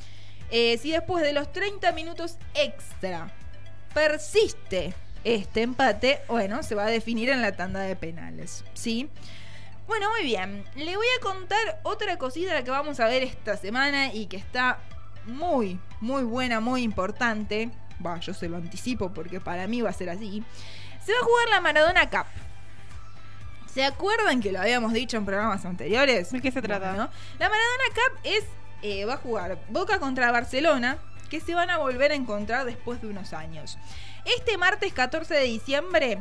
Eh, 0.50 0.78
si 0.78 0.92
después 0.92 1.22
de 1.24 1.32
los 1.32 1.52
30 1.52 1.92
minutos 1.92 2.38
extra 2.54 3.30
persiste 3.92 4.94
este 5.24 5.62
empate, 5.62 6.20
bueno, 6.28 6.62
se 6.62 6.74
va 6.74 6.84
a 6.84 6.90
definir 6.90 7.30
en 7.30 7.42
la 7.42 7.52
tanda 7.52 7.80
de 7.80 7.96
penales, 7.96 8.64
¿sí? 8.74 9.10
Bueno, 9.86 10.10
muy 10.10 10.22
bien. 10.22 10.64
Le 10.76 10.96
voy 10.96 11.06
a 11.18 11.22
contar 11.22 11.80
otra 11.82 12.16
cosita 12.16 12.62
que 12.64 12.70
vamos 12.70 13.00
a 13.00 13.06
ver 13.06 13.22
esta 13.22 13.56
semana 13.56 14.12
y 14.12 14.26
que 14.26 14.36
está 14.36 14.78
muy, 15.26 15.78
muy 16.00 16.22
buena, 16.22 16.60
muy 16.60 16.82
importante. 16.82 17.70
Va, 18.04 18.18
yo 18.20 18.32
se 18.34 18.48
lo 18.48 18.56
anticipo 18.56 19.12
porque 19.12 19.40
para 19.40 19.66
mí 19.66 19.82
va 19.82 19.90
a 19.90 19.92
ser 19.92 20.10
así. 20.10 20.42
Se 21.04 21.12
va 21.12 21.18
a 21.18 21.24
jugar 21.24 21.48
la 21.50 21.60
Maradona 21.60 22.08
Cup. 22.08 22.26
¿Se 23.72 23.84
acuerdan 23.84 24.40
que 24.40 24.52
lo 24.52 24.60
habíamos 24.60 24.92
dicho 24.92 25.16
en 25.16 25.24
programas 25.24 25.64
anteriores? 25.64 26.30
¿De 26.30 26.40
qué 26.40 26.50
se 26.50 26.62
trata? 26.62 26.90
Bueno, 26.90 27.10
la 27.38 27.48
Maradona 27.48 27.84
Cup 27.88 28.20
es, 28.24 28.44
eh, 28.82 29.04
va 29.04 29.14
a 29.14 29.18
jugar 29.18 29.58
Boca 29.68 29.98
contra 29.98 30.30
Barcelona, 30.30 30.98
que 31.28 31.40
se 31.40 31.54
van 31.54 31.70
a 31.70 31.78
volver 31.78 32.12
a 32.12 32.14
encontrar 32.14 32.64
después 32.64 33.02
de 33.02 33.08
unos 33.08 33.32
años. 33.32 33.76
Este 34.24 34.56
martes 34.56 34.92
14 34.94 35.34
de 35.34 35.42
diciembre 35.42 36.18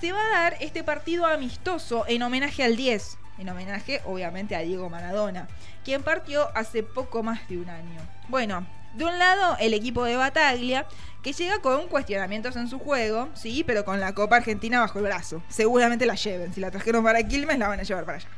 se 0.00 0.12
va 0.12 0.20
a 0.20 0.42
dar 0.42 0.56
este 0.60 0.84
partido 0.84 1.24
amistoso 1.24 2.04
en 2.06 2.22
homenaje 2.22 2.62
al 2.62 2.76
10. 2.76 3.18
En 3.38 3.48
homenaje, 3.48 4.02
obviamente, 4.04 4.54
a 4.54 4.60
Diego 4.60 4.90
Maradona, 4.90 5.48
quien 5.82 6.02
partió 6.02 6.54
hace 6.54 6.82
poco 6.82 7.22
más 7.22 7.48
de 7.48 7.56
un 7.56 7.70
año. 7.70 8.00
Bueno, 8.28 8.66
de 8.94 9.06
un 9.06 9.18
lado, 9.18 9.56
el 9.60 9.72
equipo 9.72 10.04
de 10.04 10.16
Bataglia, 10.16 10.86
que 11.22 11.32
llega 11.32 11.60
con 11.60 11.88
cuestionamientos 11.88 12.56
en 12.56 12.68
su 12.68 12.78
juego, 12.78 13.30
sí, 13.32 13.64
pero 13.64 13.86
con 13.86 13.98
la 13.98 14.12
Copa 14.12 14.36
Argentina 14.36 14.80
bajo 14.80 14.98
el 14.98 15.06
brazo. 15.06 15.42
Seguramente 15.48 16.04
la 16.04 16.16
lleven. 16.16 16.52
Si 16.52 16.60
la 16.60 16.70
trajeron 16.70 17.02
para 17.02 17.22
Quilmes, 17.22 17.58
la 17.58 17.68
van 17.68 17.80
a 17.80 17.84
llevar 17.84 18.04
para 18.04 18.18
allá. 18.18 18.28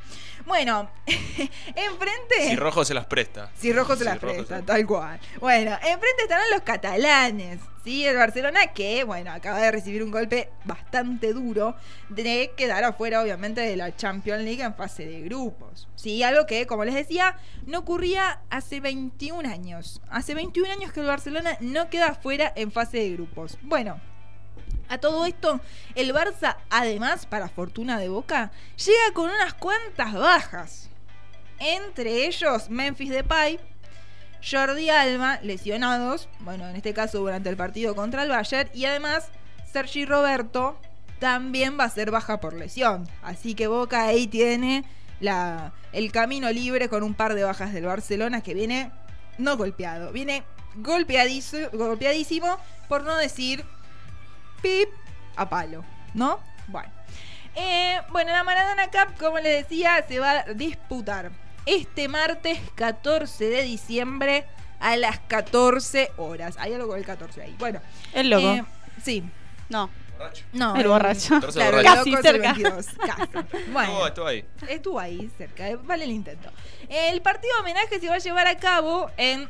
Bueno, 0.46 0.90
enfrente. 1.06 2.48
Si 2.48 2.56
Rojo 2.56 2.84
se 2.84 2.94
las 2.94 3.06
presta. 3.06 3.50
Si 3.56 3.72
rojo 3.72 3.96
se 3.96 4.04
las 4.04 4.18
presta, 4.18 4.58
se- 4.58 4.62
tal 4.62 4.86
cual. 4.86 5.18
Bueno, 5.40 5.72
enfrente 5.72 6.22
estarán 6.22 6.50
los 6.52 6.62
catalanes. 6.62 7.60
Sí, 7.82 8.06
el 8.06 8.16
Barcelona 8.16 8.68
que, 8.68 9.04
bueno, 9.04 9.30
acaba 9.30 9.58
de 9.60 9.70
recibir 9.70 10.02
un 10.02 10.10
golpe 10.10 10.48
bastante 10.64 11.34
duro 11.34 11.76
de 12.08 12.52
quedar 12.56 12.82
afuera, 12.82 13.20
obviamente, 13.22 13.60
de 13.60 13.76
la 13.76 13.94
Champions 13.94 14.42
League 14.42 14.62
en 14.62 14.74
fase 14.74 15.04
de 15.04 15.20
grupos. 15.20 15.86
Sí, 15.94 16.22
algo 16.22 16.46
que, 16.46 16.66
como 16.66 16.84
les 16.86 16.94
decía, 16.94 17.36
no 17.66 17.80
ocurría 17.80 18.40
hace 18.48 18.80
21 18.80 19.46
años. 19.50 20.00
Hace 20.08 20.34
21 20.34 20.70
años 20.72 20.92
que 20.92 21.00
el 21.00 21.06
Barcelona 21.06 21.58
no 21.60 21.90
queda 21.90 22.08
afuera 22.08 22.52
en 22.56 22.72
fase 22.72 22.98
de 22.98 23.10
grupos. 23.10 23.58
Bueno, 23.60 24.00
a 24.88 24.98
todo 24.98 25.26
esto, 25.26 25.60
el 25.94 26.12
Barça, 26.12 26.56
además, 26.70 27.26
para 27.26 27.48
fortuna 27.48 27.98
de 27.98 28.08
Boca, 28.08 28.52
llega 28.76 29.12
con 29.14 29.30
unas 29.30 29.54
cuantas 29.54 30.12
bajas. 30.12 30.90
Entre 31.58 32.26
ellos, 32.26 32.68
Memphis 32.68 33.10
Depay, 33.10 33.60
Jordi 34.42 34.90
Alba, 34.90 35.38
lesionados, 35.42 36.28
bueno, 36.40 36.68
en 36.68 36.76
este 36.76 36.92
caso 36.92 37.18
durante 37.18 37.48
el 37.48 37.56
partido 37.56 37.94
contra 37.94 38.24
el 38.24 38.28
Bayern, 38.28 38.68
y 38.74 38.84
además 38.84 39.28
Sergi 39.72 40.04
Roberto 40.04 40.78
también 41.18 41.78
va 41.78 41.84
a 41.84 41.90
ser 41.90 42.10
baja 42.10 42.40
por 42.40 42.52
lesión. 42.54 43.08
Así 43.22 43.54
que 43.54 43.68
Boca 43.68 44.04
ahí 44.04 44.26
tiene 44.26 44.84
la, 45.20 45.72
el 45.92 46.12
camino 46.12 46.50
libre 46.50 46.88
con 46.88 47.02
un 47.02 47.14
par 47.14 47.34
de 47.34 47.44
bajas 47.44 47.72
del 47.72 47.86
Barcelona 47.86 48.42
que 48.42 48.52
viene 48.52 48.90
no 49.38 49.56
golpeado, 49.56 50.12
viene 50.12 50.44
golpeadizo- 50.76 51.70
golpeadísimo, 51.72 52.58
por 52.88 53.04
no 53.04 53.16
decir 53.16 53.64
pip 54.64 54.88
a 55.36 55.46
palo, 55.48 55.84
¿no? 56.14 56.40
Bueno. 56.68 56.90
Eh, 57.54 58.00
bueno, 58.10 58.32
la 58.32 58.42
Maradona 58.44 58.86
Cup, 58.86 59.14
como 59.18 59.38
les 59.38 59.62
decía, 59.68 60.02
se 60.08 60.18
va 60.18 60.30
a 60.40 60.44
disputar 60.54 61.30
este 61.66 62.08
martes 62.08 62.58
14 62.74 63.44
de 63.44 63.62
diciembre 63.62 64.46
a 64.80 64.96
las 64.96 65.18
14 65.20 66.12
horas. 66.16 66.56
Hay 66.58 66.72
algo 66.72 66.88
con 66.88 66.98
el 66.98 67.04
14 67.04 67.42
ahí. 67.42 67.54
Bueno. 67.58 67.80
El 68.14 68.30
loco. 68.30 68.46
eh, 68.48 68.64
sí. 69.02 69.22
no. 69.68 69.90
Borracho. 70.16 70.44
No. 70.52 70.76
El 70.76 70.88
borracho. 70.88 71.34
14 71.34 71.58
Claro, 71.58 71.78
el 71.80 71.84
borracho. 71.84 71.98
Casi 71.98 72.14
el 72.14 72.22
cerca. 72.22 72.52
22, 72.54 72.86
casi. 73.06 73.48
Bueno. 73.72 73.92
No, 73.98 74.06
estuvo 74.06 74.26
ahí. 74.26 74.44
Estuvo 74.68 74.98
ahí 74.98 75.30
cerca, 75.36 75.68
eh, 75.68 75.76
vale 75.76 76.04
el 76.04 76.10
intento. 76.10 76.50
El 76.88 77.20
partido 77.20 77.52
de 77.56 77.60
homenaje 77.60 78.00
se 78.00 78.08
va 78.08 78.14
a 78.14 78.18
llevar 78.18 78.46
a 78.46 78.56
cabo 78.56 79.10
en 79.18 79.48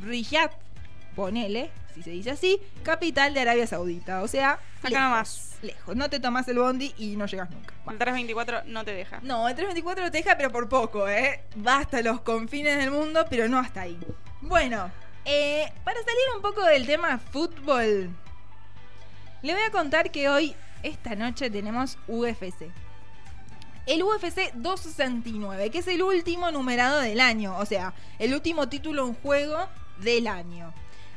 Riyadh, 0.00 0.52
ponele, 1.14 1.70
si 1.94 2.02
se 2.02 2.10
dice 2.10 2.30
así, 2.30 2.60
capital 2.82 3.34
de 3.34 3.40
Arabia 3.40 3.66
Saudita. 3.66 4.22
O 4.22 4.28
sea, 4.28 4.52
Acá 4.80 4.88
lejos, 4.88 5.02
nomás. 5.02 5.58
Lejos. 5.62 5.96
No 5.96 6.10
te 6.10 6.20
tomas 6.20 6.48
el 6.48 6.58
bondi 6.58 6.94
y 6.98 7.16
no 7.16 7.26
llegas 7.26 7.50
nunca. 7.50 7.74
El 7.88 7.98
324 7.98 8.62
no 8.66 8.84
te 8.84 8.92
deja. 8.92 9.20
No, 9.22 9.48
el 9.48 9.54
324 9.54 10.10
te 10.10 10.18
deja, 10.18 10.36
pero 10.36 10.50
por 10.50 10.68
poco, 10.68 11.08
¿eh? 11.08 11.44
Va 11.66 11.78
hasta 11.78 12.02
los 12.02 12.20
confines 12.20 12.78
del 12.78 12.90
mundo, 12.90 13.24
pero 13.30 13.48
no 13.48 13.58
hasta 13.58 13.82
ahí. 13.82 13.98
Bueno, 14.40 14.90
eh, 15.24 15.72
para 15.84 15.98
salir 15.98 16.22
un 16.36 16.42
poco 16.42 16.64
del 16.64 16.86
tema 16.86 17.18
fútbol, 17.18 18.10
le 19.42 19.52
voy 19.52 19.62
a 19.62 19.70
contar 19.70 20.10
que 20.10 20.28
hoy, 20.28 20.54
esta 20.82 21.14
noche, 21.14 21.50
tenemos 21.50 21.98
UFC. 22.08 22.70
El 23.86 24.02
UFC 24.04 24.52
269, 24.54 25.70
que 25.70 25.78
es 25.78 25.88
el 25.88 26.02
último 26.02 26.50
numerado 26.52 27.00
del 27.00 27.20
año, 27.20 27.56
o 27.58 27.66
sea, 27.66 27.94
el 28.20 28.32
último 28.32 28.68
título 28.68 29.06
en 29.06 29.14
juego 29.14 29.68
del 29.98 30.28
año. 30.28 30.72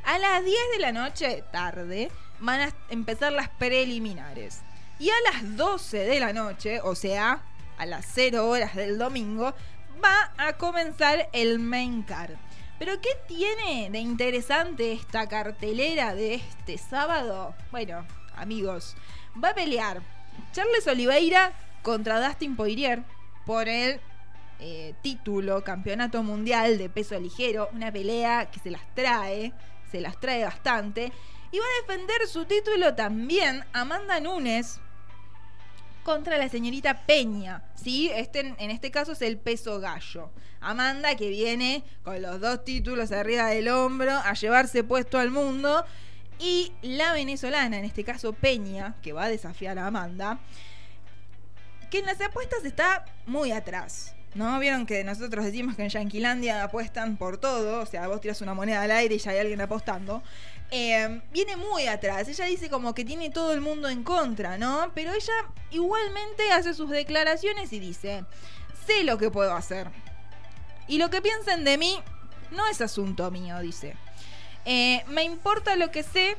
A 0.05 0.19
las 0.19 0.45
10 0.45 0.55
de 0.73 0.79
la 0.79 0.91
noche, 0.91 1.43
tarde, 1.51 2.11
van 2.39 2.61
a 2.61 2.75
empezar 2.89 3.33
las 3.33 3.49
preliminares. 3.49 4.61
Y 4.99 5.09
a 5.09 5.15
las 5.31 5.57
12 5.57 5.97
de 5.97 6.19
la 6.19 6.31
noche, 6.31 6.79
o 6.81 6.93
sea, 6.93 7.41
a 7.79 7.85
las 7.87 8.05
0 8.13 8.47
horas 8.47 8.75
del 8.75 8.99
domingo, 8.99 9.55
va 10.03 10.31
a 10.37 10.53
comenzar 10.53 11.27
el 11.33 11.57
main 11.57 12.03
card. 12.03 12.35
Pero 12.77 13.01
¿qué 13.01 13.09
tiene 13.27 13.89
de 13.89 13.97
interesante 13.97 14.91
esta 14.91 15.27
cartelera 15.27 16.13
de 16.13 16.35
este 16.35 16.77
sábado? 16.77 17.55
Bueno, 17.71 18.05
amigos, 18.35 18.95
va 19.43 19.49
a 19.49 19.55
pelear 19.55 20.03
Charles 20.51 20.85
Oliveira 20.85 21.53
contra 21.81 22.25
Dustin 22.25 22.55
Poirier 22.55 23.01
por 23.45 23.67
el 23.67 23.99
eh, 24.59 24.93
título 25.01 25.63
campeonato 25.63 26.21
mundial 26.21 26.77
de 26.77 26.89
peso 26.89 27.19
ligero, 27.19 27.69
una 27.73 27.91
pelea 27.91 28.51
que 28.51 28.59
se 28.59 28.71
las 28.71 28.81
trae, 28.93 29.51
se 29.91 30.01
las 30.01 30.19
trae 30.19 30.43
bastante. 30.43 31.11
Y 31.51 31.59
va 31.59 31.65
a 31.65 31.81
defender 31.87 32.27
su 32.27 32.45
título 32.45 32.95
también 32.95 33.63
Amanda 33.73 34.19
Nunes 34.19 34.79
contra 36.03 36.37
la 36.37 36.49
señorita 36.49 37.05
Peña, 37.05 37.63
¿sí? 37.75 38.11
Este, 38.13 38.39
en- 38.57 38.71
este 38.71 38.91
caso 38.91 39.13
es 39.13 39.21
el 39.21 39.37
peso 39.37 39.79
gallo. 39.79 40.29
Amanda 40.61 41.15
que 41.15 41.29
viene 41.29 41.83
con 42.03 42.21
los 42.21 42.39
dos 42.41 42.63
títulos 42.63 43.11
arriba 43.11 43.47
del 43.47 43.69
hombro 43.69 44.11
a 44.11 44.33
llevarse 44.33 44.83
puesto 44.83 45.17
al 45.19 45.31
mundo. 45.31 45.85
Y 46.37 46.73
la 46.81 47.13
venezolana, 47.13 47.77
en 47.79 47.85
este 47.85 48.03
caso 48.03 48.33
Peña, 48.33 48.95
que 49.01 49.13
va 49.13 49.23
a 49.25 49.29
desafiar 49.29 49.79
a 49.79 49.87
Amanda, 49.87 50.39
que 51.89 51.99
en 51.99 52.05
las 52.05 52.19
apuestas 52.19 52.65
está 52.65 53.05
muy 53.25 53.51
atrás. 53.51 54.14
¿No? 54.35 54.59
Vieron 54.59 54.85
que 54.85 55.03
nosotros 55.05 55.45
decimos 55.45 55.75
que 55.77 55.83
en 55.83 55.89
Yanquilandia 55.89 56.63
apuestan 56.63 57.15
por 57.15 57.37
todo, 57.37 57.81
o 57.81 57.85
sea, 57.85 58.07
vos 58.07 58.19
tiras 58.19 58.41
una 58.41 58.53
moneda 58.53 58.81
al 58.81 58.91
aire 58.91 59.15
y 59.15 59.17
ya 59.17 59.31
hay 59.31 59.39
alguien 59.39 59.61
apostando. 59.61 60.21
Eh, 60.71 61.21
viene 61.31 61.55
muy 61.55 61.87
atrás, 61.87 62.27
ella 62.27 62.45
dice 62.45 62.69
como 62.69 62.93
que 62.93 63.05
tiene 63.05 63.29
todo 63.29 63.53
el 63.53 63.61
mundo 63.61 63.87
en 63.87 64.03
contra, 64.03 64.57
¿no? 64.57 64.91
Pero 64.93 65.13
ella 65.13 65.33
igualmente 65.71 66.51
hace 66.51 66.73
sus 66.73 66.89
declaraciones 66.89 67.71
y 67.71 67.79
dice, 67.79 68.25
sé 68.85 69.05
lo 69.05 69.17
que 69.17 69.31
puedo 69.31 69.55
hacer. 69.55 69.87
Y 70.87 70.97
lo 70.97 71.09
que 71.09 71.21
piensen 71.21 71.63
de 71.63 71.77
mí 71.77 71.97
no 72.51 72.67
es 72.67 72.81
asunto 72.81 73.31
mío, 73.31 73.59
dice. 73.59 73.95
Eh, 74.65 75.03
me 75.07 75.23
importa 75.23 75.77
lo 75.77 75.91
que 75.91 76.03
sé 76.03 76.35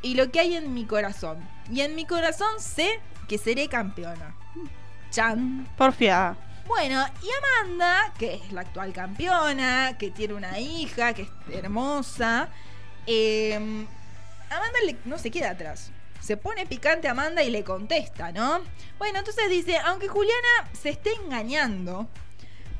y 0.00 0.14
lo 0.14 0.30
que 0.30 0.40
hay 0.40 0.54
en 0.54 0.72
mi 0.72 0.86
corazón. 0.86 1.38
Y 1.70 1.82
en 1.82 1.94
mi 1.94 2.06
corazón 2.06 2.48
sé 2.58 3.00
que 3.28 3.36
seré 3.36 3.68
campeona. 3.68 4.34
Chan. 5.10 5.68
Porfiada. 5.76 6.36
Bueno, 6.66 7.04
y 7.22 7.26
Amanda, 7.62 8.12
que 8.18 8.34
es 8.34 8.52
la 8.52 8.62
actual 8.62 8.92
campeona, 8.92 9.96
que 9.98 10.10
tiene 10.10 10.34
una 10.34 10.58
hija, 10.58 11.12
que 11.12 11.22
es 11.22 11.28
hermosa, 11.52 12.48
eh, 13.06 13.54
Amanda 14.50 14.78
le- 14.86 14.96
no 15.04 15.18
se 15.18 15.30
queda 15.30 15.50
atrás. 15.50 15.90
Se 16.20 16.36
pone 16.38 16.64
picante 16.66 17.06
a 17.06 17.10
Amanda 17.10 17.42
y 17.42 17.50
le 17.50 17.64
contesta, 17.64 18.32
¿no? 18.32 18.60
Bueno, 18.98 19.18
entonces 19.18 19.50
dice, 19.50 19.76
aunque 19.84 20.08
Juliana 20.08 20.70
se 20.72 20.88
esté 20.90 21.12
engañando, 21.22 22.08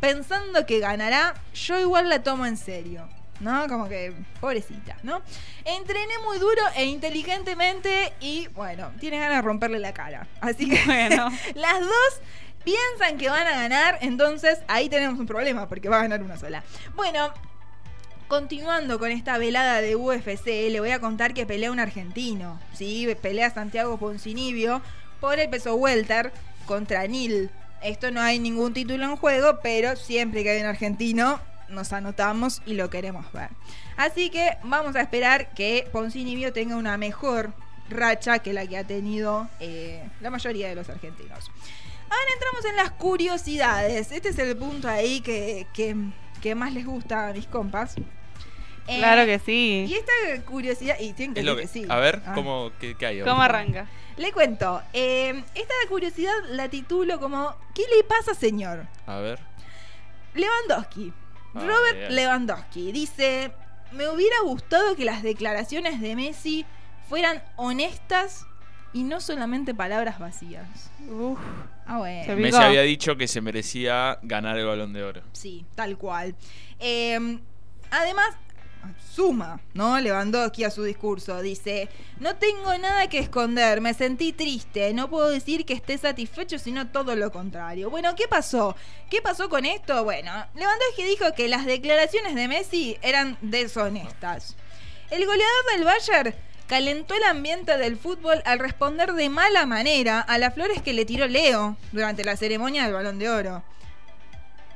pensando 0.00 0.64
que 0.64 0.78
ganará, 0.80 1.34
yo 1.54 1.78
igual 1.78 2.08
la 2.08 2.22
tomo 2.22 2.46
en 2.46 2.56
serio. 2.56 3.08
¿No? 3.40 3.66
Como 3.66 3.88
que, 3.88 4.14
pobrecita, 4.40 4.96
¿no? 5.02 5.20
Entrené 5.64 6.14
muy 6.24 6.38
duro 6.38 6.62
e 6.76 6.84
inteligentemente 6.84 8.12
y, 8.20 8.46
bueno, 8.54 8.92
tiene 9.00 9.18
ganas 9.18 9.38
de 9.38 9.42
romperle 9.42 9.80
la 9.80 9.92
cara. 9.92 10.28
Así 10.40 10.70
que, 10.70 10.80
Bueno. 10.86 11.30
las 11.56 11.80
dos 11.80 12.20
piensan 12.64 13.18
que 13.18 13.28
van 13.28 13.46
a 13.46 13.52
ganar, 13.52 13.98
entonces 14.00 14.60
ahí 14.68 14.88
tenemos 14.88 15.18
un 15.18 15.26
problema 15.26 15.68
porque 15.68 15.88
va 15.88 15.98
a 15.98 16.02
ganar 16.02 16.22
una 16.22 16.38
sola. 16.38 16.62
Bueno, 16.94 17.32
continuando 18.28 18.98
con 18.98 19.10
esta 19.10 19.38
velada 19.38 19.80
de 19.80 19.96
UFC, 19.96 20.46
le 20.70 20.80
voy 20.80 20.90
a 20.90 21.00
contar 21.00 21.34
que 21.34 21.46
pelea 21.46 21.70
un 21.70 21.80
argentino, 21.80 22.58
¿sí? 22.72 23.06
Pelea 23.20 23.50
Santiago 23.50 23.98
Poncinibio 23.98 24.82
por 25.20 25.38
el 25.38 25.48
peso 25.48 25.74
welter 25.74 26.32
contra 26.66 27.06
Nil. 27.06 27.50
Esto 27.82 28.10
no 28.10 28.20
hay 28.20 28.38
ningún 28.38 28.72
título 28.72 29.04
en 29.04 29.16
juego, 29.16 29.60
pero 29.62 29.94
siempre 29.96 30.42
que 30.42 30.50
hay 30.50 30.60
un 30.60 30.66
argentino 30.66 31.40
nos 31.68 31.92
anotamos 31.92 32.62
y 32.66 32.74
lo 32.74 32.90
queremos 32.90 33.30
ver. 33.32 33.50
Así 33.96 34.30
que 34.30 34.56
vamos 34.64 34.96
a 34.96 35.00
esperar 35.00 35.50
que 35.54 35.88
Poncinibio 35.92 36.52
tenga 36.52 36.76
una 36.76 36.96
mejor 36.96 37.52
racha 37.90 38.38
que 38.38 38.52
la 38.52 38.66
que 38.66 38.78
ha 38.78 38.84
tenido 38.84 39.48
eh, 39.60 40.02
la 40.20 40.30
mayoría 40.30 40.68
de 40.68 40.74
los 40.74 40.88
argentinos. 40.88 41.50
Ahora 42.14 42.32
entramos 42.34 42.64
en 42.66 42.76
las 42.76 42.90
curiosidades. 42.92 44.12
Este 44.12 44.28
es 44.28 44.38
el 44.38 44.56
punto 44.56 44.88
ahí 44.88 45.20
que, 45.20 45.66
que- 45.72 45.96
que 46.40 46.54
más 46.54 46.72
les 46.72 46.84
gusta 46.86 47.28
a 47.28 47.32
mis 47.32 47.46
compas. 47.46 47.96
Eh, 48.86 48.98
Claro 48.98 49.24
que 49.24 49.34
Y 49.36 49.86
sí. 49.88 49.94
esta 49.96 50.44
curiosidad, 50.44 50.96
y 51.00 51.12
tienen 51.14 51.34
que 51.34 51.40
Es 51.40 51.46
lo 51.46 51.56
decir 51.56 51.72
que- 51.72 51.80
que 51.80 51.86
sí. 51.86 51.92
A 51.92 51.96
ver, 52.00 52.22
Ah. 52.26 52.32
¿cómo, 52.34 52.70
qué, 52.78 52.94
qué 52.96 53.06
hay? 53.06 53.20
¿Cómo 53.22 53.40
arranca? 53.42 53.86
Le 54.18 54.30
cuento, 54.32 54.82
eh, 54.92 55.42
esta 55.54 55.74
curiosidad 55.88 56.32
la 56.50 56.68
titulo 56.68 57.18
como 57.18 57.56
¿Qué 57.74 57.82
le 57.96 58.04
pasa, 58.04 58.34
señor? 58.34 58.86
A 59.06 59.16
ver. 59.18 59.40
Lewandowski. 60.34 61.12
Ah, 61.54 61.60
Robert. 61.66 62.10
Lewandowski 62.10 62.92
dice, 62.92 63.52
me 63.92 64.08
hubiera 64.08 64.36
gustado 64.42 64.94
que 64.96 65.04
las 65.04 65.22
declaraciones 65.22 66.00
de 66.00 66.14
Messi 66.16 66.66
fueran 67.08 67.42
honestas 67.56 68.46
y 68.94 69.02
no 69.02 69.20
solamente 69.20 69.74
palabras 69.74 70.18
vacías. 70.18 70.90
Uf. 71.10 71.38
Ah, 71.84 71.98
bueno. 71.98 72.24
Se 72.24 72.36
Messi 72.36 72.56
había 72.56 72.82
dicho 72.82 73.16
que 73.16 73.28
se 73.28 73.40
merecía 73.40 74.18
ganar 74.22 74.56
el 74.56 74.64
balón 74.64 74.92
de 74.94 75.02
oro. 75.02 75.22
Sí, 75.32 75.66
tal 75.74 75.98
cual. 75.98 76.34
Eh, 76.78 77.38
además, 77.90 78.28
suma, 79.14 79.60
¿no? 79.74 79.98
Lewandowski 79.98 80.64
a 80.64 80.70
su 80.70 80.84
discurso. 80.84 81.40
Dice, 81.42 81.88
no 82.20 82.36
tengo 82.36 82.76
nada 82.78 83.08
que 83.08 83.18
esconder, 83.18 83.80
me 83.80 83.94
sentí 83.94 84.32
triste, 84.32 84.92
no 84.94 85.10
puedo 85.10 85.28
decir 85.28 85.64
que 85.64 85.74
esté 85.74 85.98
satisfecho, 85.98 86.58
sino 86.58 86.88
todo 86.88 87.16
lo 87.16 87.30
contrario. 87.30 87.90
Bueno, 87.90 88.14
¿qué 88.14 88.28
pasó? 88.28 88.76
¿Qué 89.10 89.20
pasó 89.20 89.48
con 89.48 89.64
esto? 89.64 90.04
Bueno, 90.04 90.30
Lewandowski 90.54 91.02
dijo 91.04 91.26
que 91.36 91.48
las 91.48 91.66
declaraciones 91.66 92.34
de 92.34 92.48
Messi 92.48 92.96
eran 93.02 93.38
deshonestas. 93.40 94.56
El 95.10 95.26
goleador 95.26 95.64
del 95.74 95.84
Bayern 95.84 96.34
calentó 96.66 97.14
el 97.14 97.24
ambiente 97.24 97.76
del 97.76 97.96
fútbol 97.96 98.42
al 98.44 98.58
responder 98.58 99.12
de 99.12 99.28
mala 99.28 99.66
manera 99.66 100.20
a 100.20 100.38
las 100.38 100.54
flores 100.54 100.82
que 100.82 100.92
le 100.92 101.04
tiró 101.04 101.26
Leo 101.26 101.76
durante 101.92 102.24
la 102.24 102.36
ceremonia 102.36 102.84
del 102.84 102.94
Balón 102.94 103.18
de 103.18 103.28
Oro. 103.28 103.62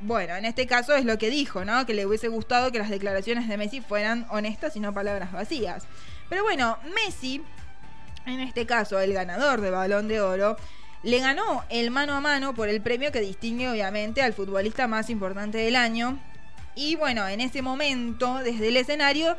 Bueno, 0.01 0.35
en 0.35 0.45
este 0.45 0.65
caso 0.65 0.95
es 0.95 1.03
lo 1.03 1.17
que 1.17 1.29
dijo, 1.29 1.65
¿no? 1.65 1.85
Que 1.85 1.93
le 1.93 2.05
hubiese 2.05 2.29
gustado 2.29 2.71
que 2.71 2.79
las 2.79 2.89
declaraciones 2.89 3.47
de 3.49 3.57
Messi 3.57 3.81
fueran 3.81 4.25
honestas 4.29 4.75
y 4.75 4.79
no 4.79 4.93
palabras 4.93 5.31
vacías. 5.31 5.87
Pero 6.29 6.43
bueno, 6.43 6.77
Messi, 6.95 7.43
en 8.25 8.39
este 8.39 8.65
caso 8.65 8.99
el 8.99 9.13
ganador 9.13 9.59
de 9.59 9.71
Balón 9.71 10.07
de 10.07 10.21
Oro, 10.21 10.55
le 11.03 11.19
ganó 11.19 11.63
el 11.69 11.91
mano 11.91 12.13
a 12.13 12.21
mano 12.21 12.53
por 12.53 12.69
el 12.69 12.81
premio 12.81 13.11
que 13.11 13.19
distingue 13.19 13.69
obviamente 13.69 14.21
al 14.21 14.33
futbolista 14.33 14.87
más 14.87 15.09
importante 15.09 15.57
del 15.57 15.75
año. 15.75 16.17
Y 16.75 16.95
bueno, 16.95 17.27
en 17.27 17.41
ese 17.41 17.61
momento, 17.61 18.37
desde 18.37 18.69
el 18.69 18.77
escenario, 18.77 19.35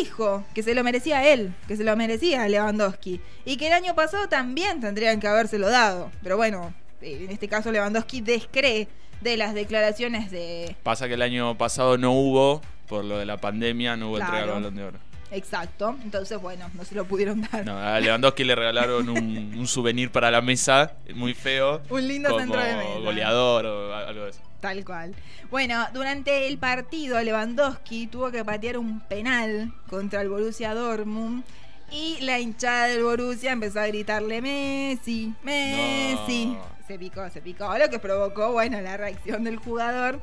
dijo 0.00 0.44
que 0.54 0.62
se 0.62 0.74
lo 0.74 0.82
merecía 0.84 1.26
él, 1.32 1.54
que 1.68 1.76
se 1.76 1.84
lo 1.84 1.96
merecía 1.96 2.48
Lewandowski. 2.48 3.20
Y 3.44 3.56
que 3.56 3.66
el 3.68 3.72
año 3.72 3.94
pasado 3.94 4.28
también 4.28 4.80
tendrían 4.80 5.20
que 5.20 5.28
habérselo 5.28 5.68
dado. 5.70 6.10
Pero 6.22 6.36
bueno, 6.36 6.72
eh, 7.00 7.22
en 7.24 7.30
este 7.30 7.48
caso 7.48 7.70
Lewandowski 7.72 8.20
descree 8.20 8.88
de 9.20 9.36
las 9.36 9.54
declaraciones 9.54 10.30
de... 10.30 10.76
Pasa 10.82 11.08
que 11.08 11.14
el 11.14 11.22
año 11.22 11.56
pasado 11.56 11.96
no 11.98 12.12
hubo, 12.12 12.60
por 12.88 13.04
lo 13.04 13.18
de 13.18 13.26
la 13.26 13.38
pandemia, 13.38 13.96
no 13.96 14.08
hubo 14.10 14.16
Claro. 14.16 14.32
entrega 14.32 14.46
del 14.46 14.54
balón 14.62 14.74
de 14.76 14.84
oro. 14.84 14.98
Exacto. 15.30 15.96
Entonces, 16.04 16.40
bueno, 16.40 16.70
no 16.74 16.84
se 16.84 16.94
lo 16.94 17.06
pudieron 17.06 17.40
dar. 17.50 17.64
No, 17.64 17.76
a 17.76 17.98
Lewandowski 17.98 18.44
le 18.44 18.54
regalaron 18.54 19.08
un, 19.08 19.18
un 19.58 19.66
souvenir 19.66 20.10
para 20.10 20.30
la 20.30 20.40
mesa, 20.42 20.92
muy 21.14 21.34
feo. 21.34 21.82
Un 21.90 22.06
lindo 22.06 22.28
como 22.28 22.40
centro 22.40 22.60
de 22.60 22.76
mesa. 22.76 22.98
goleador 23.00 23.66
o 23.66 23.94
algo 23.94 24.24
de 24.24 24.30
eso. 24.30 24.40
Tal 24.64 24.82
cual. 24.82 25.14
Bueno, 25.50 25.86
durante 25.92 26.48
el 26.48 26.56
partido 26.56 27.22
Lewandowski 27.22 28.06
tuvo 28.06 28.30
que 28.30 28.46
patear 28.46 28.78
un 28.78 29.00
penal 29.00 29.74
contra 29.90 30.22
el 30.22 30.30
Borussia 30.30 30.72
Dortmund 30.72 31.44
y 31.90 32.16
la 32.22 32.40
hinchada 32.40 32.86
del 32.86 33.02
Borussia 33.02 33.52
empezó 33.52 33.80
a 33.80 33.86
gritarle 33.88 34.40
Messi, 34.40 35.34
Messi. 35.42 36.46
No. 36.46 36.62
Se 36.88 36.98
picó, 36.98 37.28
se 37.28 37.42
picó, 37.42 37.76
lo 37.76 37.90
que 37.90 37.98
provocó, 37.98 38.52
bueno, 38.52 38.80
la 38.80 38.96
reacción 38.96 39.44
del 39.44 39.58
jugador 39.58 40.18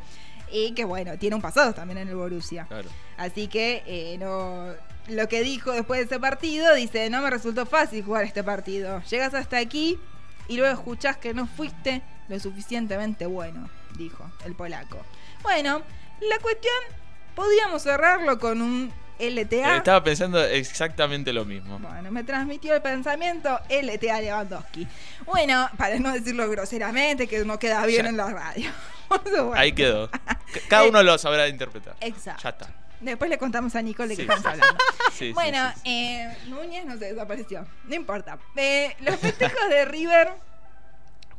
y 0.52 0.72
que, 0.74 0.86
bueno, 0.86 1.20
tiene 1.20 1.36
un 1.36 1.42
pasado 1.44 1.76
también 1.76 2.00
en 2.00 2.08
el 2.08 2.16
Borussia. 2.16 2.66
Claro. 2.66 2.90
Así 3.18 3.48
que 3.48 3.84
eh, 3.86 4.18
no. 4.18 4.70
Lo 5.08 5.28
que 5.28 5.44
dijo 5.44 5.72
después 5.72 6.00
de 6.00 6.06
ese 6.06 6.20
partido, 6.20 6.74
dice, 6.74 7.12
no 7.12 7.22
me 7.22 7.30
resultó 7.30 7.68
fácil 7.68 8.04
jugar 8.04 8.24
este 8.24 8.44
partido. 8.44 9.04
Llegas 9.04 9.36
hasta 9.36 9.60
aquí 9.60 10.00
y 10.48 10.58
luego 10.58 10.74
escuchás 10.74 11.18
que 11.18 11.36
no 11.36 11.46
fuiste 11.46 12.02
lo 12.28 12.40
suficientemente 12.40 13.28
bueno, 13.28 13.70
dijo 14.04 14.30
el 14.46 14.56
polaco. 14.56 14.98
Bueno, 15.44 15.82
la 16.22 16.40
cuestión, 16.40 16.74
podríamos 17.36 17.82
cerrarlo 17.84 18.40
con 18.40 18.62
un 18.62 18.94
LTA. 19.20 19.76
Eh, 19.76 19.78
Estaba 19.78 20.04
pensando 20.04 20.44
exactamente 20.44 21.32
lo 21.34 21.46
mismo. 21.46 21.78
Bueno, 21.80 22.12
me 22.12 22.24
transmitió 22.24 22.74
el 22.76 22.82
pensamiento 22.82 23.60
LTA 23.70 24.22
Lewandowski. 24.22 24.88
Bueno, 25.26 25.70
para 25.78 26.00
no 26.00 26.12
decirlo 26.12 26.50
groseramente, 26.50 27.28
que 27.28 27.44
no 27.46 27.60
queda 27.60 27.86
bien 27.86 28.04
Ya. 28.04 28.10
en 28.10 28.18
la 28.18 28.30
radio. 28.32 28.72
Bueno, 29.24 29.52
Ahí 29.54 29.74
quedó. 29.74 30.10
Cada 30.70 30.86
uno 30.88 31.04
lo 31.04 31.18
sabrá 31.18 31.50
interpretar. 31.50 31.98
Exacto. 32.00 32.44
Ya 32.44 32.50
está. 32.50 32.74
Después 33.02 33.30
le 33.30 33.38
contamos 33.38 33.76
a 33.76 33.82
Nicole 33.82 34.10
de 34.10 34.16
qué 34.16 34.22
Sí. 34.22 34.28
estamos 34.30 34.46
hablando. 34.46 34.78
Sí, 35.14 35.34
bueno, 35.34 35.70
sí. 35.76 35.82
eh, 35.92 36.38
Núñez 36.48 36.86
no 36.86 36.94
se 36.98 37.12
desapareció. 37.14 37.68
No 37.88 37.96
importa. 37.96 38.40
Eh, 38.56 38.96
los 39.02 39.18
festejos 39.18 39.68
de 39.70 39.84
River 39.86 40.32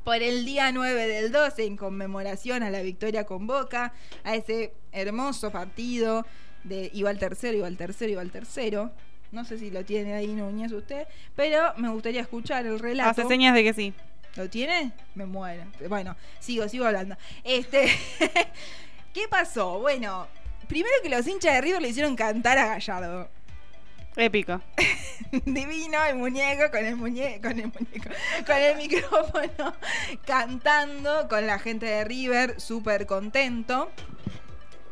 por 0.04 0.22
el 0.22 0.44
día 0.44 0.72
9 0.72 1.06
del 1.06 1.32
12 1.32 1.64
en 1.64 1.76
conmemoración 1.76 2.62
a 2.62 2.70
la 2.70 2.82
victoria 2.82 3.24
con 3.24 3.46
Boca, 3.46 3.92
a 4.24 4.34
ese 4.34 4.72
hermoso 4.92 5.50
partido 5.50 6.26
de 6.64 6.90
iba 6.92 7.10
al 7.10 7.18
tercero, 7.18 7.56
iba 7.56 7.66
al 7.66 7.76
tercero, 7.76 8.12
iba 8.12 8.20
al 8.20 8.30
tercero. 8.30 8.90
No 9.30 9.44
sé 9.44 9.58
si 9.58 9.70
lo 9.70 9.84
tiene 9.84 10.14
ahí 10.14 10.28
Núñez 10.28 10.72
usted, 10.72 11.06
pero 11.34 11.72
me 11.76 11.88
gustaría 11.88 12.20
escuchar 12.20 12.66
el 12.66 12.78
relato. 12.78 13.10
Hace 13.10 13.28
señas 13.28 13.54
de 13.54 13.64
que 13.64 13.72
sí. 13.72 13.94
¿Lo 14.36 14.48
tiene? 14.48 14.92
Me 15.14 15.26
muero. 15.26 15.64
Bueno, 15.88 16.16
sigo, 16.38 16.68
sigo 16.68 16.86
hablando. 16.86 17.16
Este, 17.44 17.90
¿qué 19.14 19.28
pasó? 19.28 19.78
Bueno, 19.80 20.26
primero 20.68 20.94
que 21.02 21.08
los 21.08 21.26
hinchas 21.26 21.54
de 21.54 21.60
River 21.60 21.82
le 21.82 21.88
hicieron 21.88 22.16
cantar 22.16 22.58
a 22.58 22.66
Gallardo. 22.66 23.28
Épico. 24.16 24.60
Divino 25.46 26.04
el 26.04 26.16
muñeco 26.16 26.70
con 26.70 26.84
el 26.84 26.96
muñeco, 26.96 27.48
con 27.48 27.58
el 27.58 27.66
muñeco, 27.68 28.10
con 28.46 28.56
el 28.56 28.76
micrófono 28.76 29.74
cantando 30.26 31.28
con 31.28 31.46
la 31.46 31.58
gente 31.58 31.86
de 31.86 32.04
River, 32.04 32.60
súper 32.60 33.06
contento. 33.06 33.90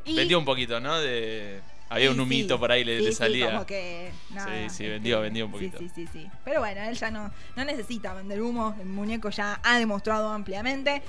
Y- 0.04 0.16
Vendió 0.16 0.38
un 0.38 0.44
poquito, 0.44 0.80
¿no? 0.80 0.98
De... 1.00 1.61
Había 1.90 2.06
Sí, 2.09 2.14
un 2.14 2.20
humito 2.20 2.54
sí. 2.54 2.61
por 2.61 2.70
ahí, 2.72 2.85
le, 2.85 2.98
Sí, 2.98 3.04
le 3.04 3.11
sí, 3.11 3.16
salía. 3.18 3.50
como 3.50 3.66
que, 3.66 4.12
nada, 4.30 4.46
Sí, 4.46 4.52
sí, 4.61 4.66
este, 4.85 4.88
vendió, 4.90 5.20
vendió 5.20 5.46
un 5.46 5.52
sí, 5.52 5.56
poquito. 5.59 5.78
Sí, 5.78 5.90
sí, 5.92 6.09
sí. 6.12 6.30
Pero 6.44 6.61
bueno, 6.61 6.83
él 6.83 6.94
ya 6.96 7.11
no, 7.11 7.33
no 7.56 7.64
necesita 7.64 8.14
vender 8.14 8.40
humo. 8.40 8.76
El 8.80 8.87
muñeco 8.87 9.28
ya 9.30 9.61
ha 9.64 9.78
demostrado 9.78 10.30
ampliamente. 10.30 11.02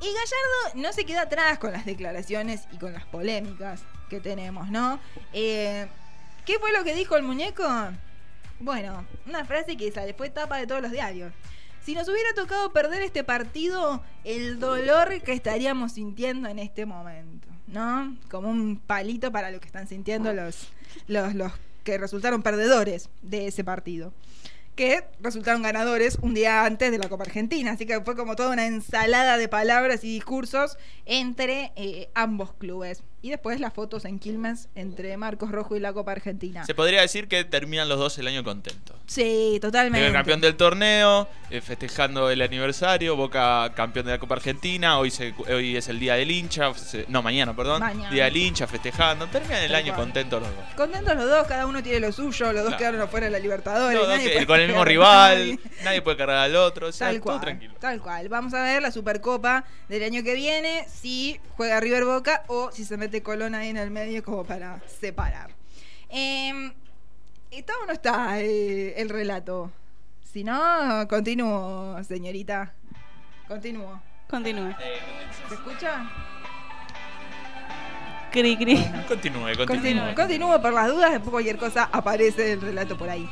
Y 0.00 0.04
Gallardo 0.04 0.74
no 0.86 0.92
se 0.92 1.04
queda 1.06 1.22
atrás 1.22 1.58
con 1.58 1.72
las 1.72 1.86
declaraciones 1.86 2.68
y 2.72 2.76
con 2.76 2.92
las 2.92 3.04
polémicas 3.06 3.82
que 4.10 4.20
tenemos, 4.20 4.68
¿no? 4.70 5.00
Eh, 5.32 5.86
¿Qué 6.48 6.58
fue 6.58 6.72
lo 6.72 6.82
que 6.82 6.94
dijo 6.94 7.14
el 7.14 7.24
muñeco? 7.24 7.62
Bueno, 8.58 9.04
una 9.26 9.44
frase 9.44 9.76
que 9.76 9.92
sale, 9.92 10.14
fue 10.14 10.30
tapa 10.30 10.56
de 10.56 10.66
todos 10.66 10.80
los 10.80 10.90
diarios. 10.90 11.30
Si 11.84 11.94
nos 11.94 12.08
hubiera 12.08 12.32
tocado 12.34 12.72
perder 12.72 13.02
este 13.02 13.22
partido, 13.22 14.02
el 14.24 14.58
dolor 14.58 15.20
que 15.20 15.34
estaríamos 15.34 15.92
sintiendo 15.92 16.48
en 16.48 16.58
este 16.58 16.86
momento, 16.86 17.48
¿no? 17.66 18.16
Como 18.30 18.48
un 18.48 18.78
palito 18.78 19.30
para 19.30 19.50
lo 19.50 19.60
que 19.60 19.66
están 19.66 19.88
sintiendo 19.88 20.32
los, 20.32 20.70
los, 21.06 21.34
los 21.34 21.52
que 21.84 21.98
resultaron 21.98 22.42
perdedores 22.42 23.10
de 23.20 23.48
ese 23.48 23.62
partido 23.62 24.14
que 24.78 25.02
resultaron 25.20 25.62
ganadores 25.62 26.18
un 26.22 26.34
día 26.34 26.64
antes 26.64 26.92
de 26.92 26.98
la 26.98 27.08
Copa 27.08 27.24
Argentina. 27.24 27.72
Así 27.72 27.84
que 27.84 28.00
fue 28.02 28.14
como 28.14 28.36
toda 28.36 28.52
una 28.52 28.64
ensalada 28.64 29.36
de 29.36 29.48
palabras 29.48 30.04
y 30.04 30.14
discursos 30.14 30.78
entre 31.04 31.72
eh, 31.74 32.10
ambos 32.14 32.52
clubes. 32.52 33.02
Y 33.20 33.30
después 33.30 33.58
las 33.58 33.72
fotos 33.74 34.04
en 34.04 34.20
Quilmes 34.20 34.68
entre 34.76 35.16
Marcos 35.16 35.50
Rojo 35.50 35.74
y 35.74 35.80
la 35.80 35.92
Copa 35.92 36.12
Argentina. 36.12 36.64
Se 36.64 36.74
podría 36.74 37.00
decir 37.00 37.26
que 37.26 37.42
terminan 37.44 37.88
los 37.88 37.98
dos 37.98 38.16
el 38.18 38.28
año 38.28 38.44
contentos. 38.44 38.94
Sí, 39.06 39.58
totalmente. 39.60 40.12
Campeón 40.12 40.40
del 40.40 40.54
torneo, 40.56 41.26
eh, 41.50 41.60
festejando 41.60 42.30
el 42.30 42.40
aniversario, 42.42 43.16
Boca 43.16 43.72
campeón 43.74 44.06
de 44.06 44.12
la 44.12 44.18
Copa 44.18 44.36
Argentina, 44.36 44.98
hoy, 45.00 45.10
se- 45.10 45.34
hoy 45.52 45.76
es 45.76 45.88
el 45.88 45.98
día 45.98 46.14
del 46.14 46.30
hincha, 46.30 46.70
no, 47.08 47.20
mañana, 47.22 47.56
perdón, 47.56 47.80
Mañana. 47.80 48.10
día 48.10 48.26
del 48.26 48.36
hincha, 48.36 48.68
festejando, 48.68 49.26
terminan 49.26 49.64
el 49.64 49.74
año 49.74 49.96
contentos 49.96 50.40
los 50.40 50.54
dos. 50.54 50.64
Contentos 50.76 51.16
los 51.16 51.28
dos, 51.28 51.46
cada 51.48 51.66
uno 51.66 51.82
tiene 51.82 51.98
lo 51.98 52.12
suyo, 52.12 52.46
los 52.52 52.62
dos 52.62 52.64
Claro. 52.66 52.78
quedaron 52.78 53.00
afuera 53.00 53.26
de 53.26 53.32
la 53.32 53.38
Libertadores. 53.40 53.98
Los 53.98 54.06
dos 54.06 54.16
nadie 54.16 54.28
que- 54.28 54.34
puede 54.34 54.46
con 54.46 54.60
el 54.60 54.68
mismo 54.68 54.84
rival, 54.84 55.58
nadie. 55.82 56.02
puede 56.02 56.16
cargar 56.16 56.36
al 56.38 56.54
otro, 56.54 56.86
o 56.88 56.92
sea, 56.92 57.08
Tal 57.08 57.16
todo 57.16 57.24
cual, 57.24 57.40
tranquilo. 57.40 57.74
tal 57.80 58.00
cual. 58.00 58.28
Vamos 58.28 58.54
a 58.54 58.62
ver 58.62 58.80
la 58.80 58.92
Supercopa 58.92 59.64
del 59.88 60.04
año 60.04 60.22
que 60.22 60.34
viene, 60.34 60.86
si 60.88 61.40
juega 61.56 61.80
River 61.80 62.04
Boca 62.04 62.44
o 62.46 62.70
si 62.70 62.84
se 62.84 62.96
mete 62.96 63.07
Colón 63.22 63.54
ahí 63.54 63.68
en 63.68 63.76
el 63.76 63.90
medio 63.90 64.22
como 64.22 64.44
para 64.44 64.80
separar. 65.00 65.50
Eh, 66.10 66.72
¿Está 67.50 67.72
o 67.82 67.86
no 67.86 67.92
está 67.92 68.40
eh, 68.40 68.94
el 69.00 69.08
relato? 69.08 69.72
Si 70.22 70.44
no, 70.44 71.06
continúo, 71.08 72.02
señorita. 72.04 72.72
Continúo. 73.46 74.00
Continúe. 74.28 74.74
¿Se 75.48 75.54
escucha? 75.54 76.10
Cri, 78.30 78.56
cri. 78.58 78.76
Continúe, 79.08 79.56
Continúo, 79.56 79.66
continúe. 79.66 80.14
continúo 80.14 80.60
por 80.60 80.72
las 80.74 80.88
dudas, 80.88 81.12
después 81.12 81.30
cualquier 81.30 81.56
cosa 81.56 81.88
aparece 81.90 82.52
el 82.52 82.60
relato 82.60 82.96
por 82.98 83.08
ahí. 83.08 83.26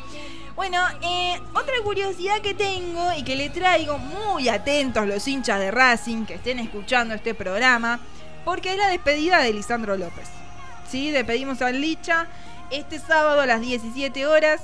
Bueno, 0.55 0.83
eh, 1.03 1.39
otra 1.53 1.75
curiosidad 1.85 2.41
que 2.41 2.55
tengo 2.55 3.13
y 3.15 3.23
que 3.23 3.37
le 3.37 3.51
traigo 3.51 3.99
muy 3.99 4.49
atentos 4.49 5.07
los 5.07 5.29
hinchas 5.29 5.61
de 5.61 5.71
Racing 5.71 6.25
que 6.25 6.35
estén 6.37 6.59
escuchando 6.61 7.15
este 7.15 7.35
programa, 7.35 8.01
porque 8.47 8.71
es 8.71 8.79
la 8.79 8.87
despedida 8.87 9.41
de 9.41 9.53
Lisandro 9.53 9.97
López. 9.97 10.29
¿Sí? 10.89 11.11
Despedimos 11.11 11.61
al 11.63 11.81
Licha 11.81 12.29
este 12.71 13.01
sábado 13.01 13.41
a 13.41 13.47
las 13.47 13.61
17 13.61 14.25
horas 14.25 14.63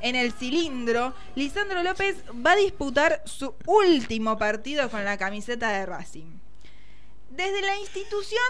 en 0.00 0.16
el 0.16 0.32
cilindro. 0.32 1.14
Lisandro 1.36 1.84
López 1.84 2.16
va 2.44 2.52
a 2.52 2.56
disputar 2.56 3.22
su 3.26 3.54
último 3.66 4.36
partido 4.36 4.90
con 4.90 5.04
la 5.04 5.16
camiseta 5.16 5.70
de 5.70 5.86
Racing. 5.86 6.40
Desde 7.30 7.62
la 7.62 7.76
institución 7.76 8.42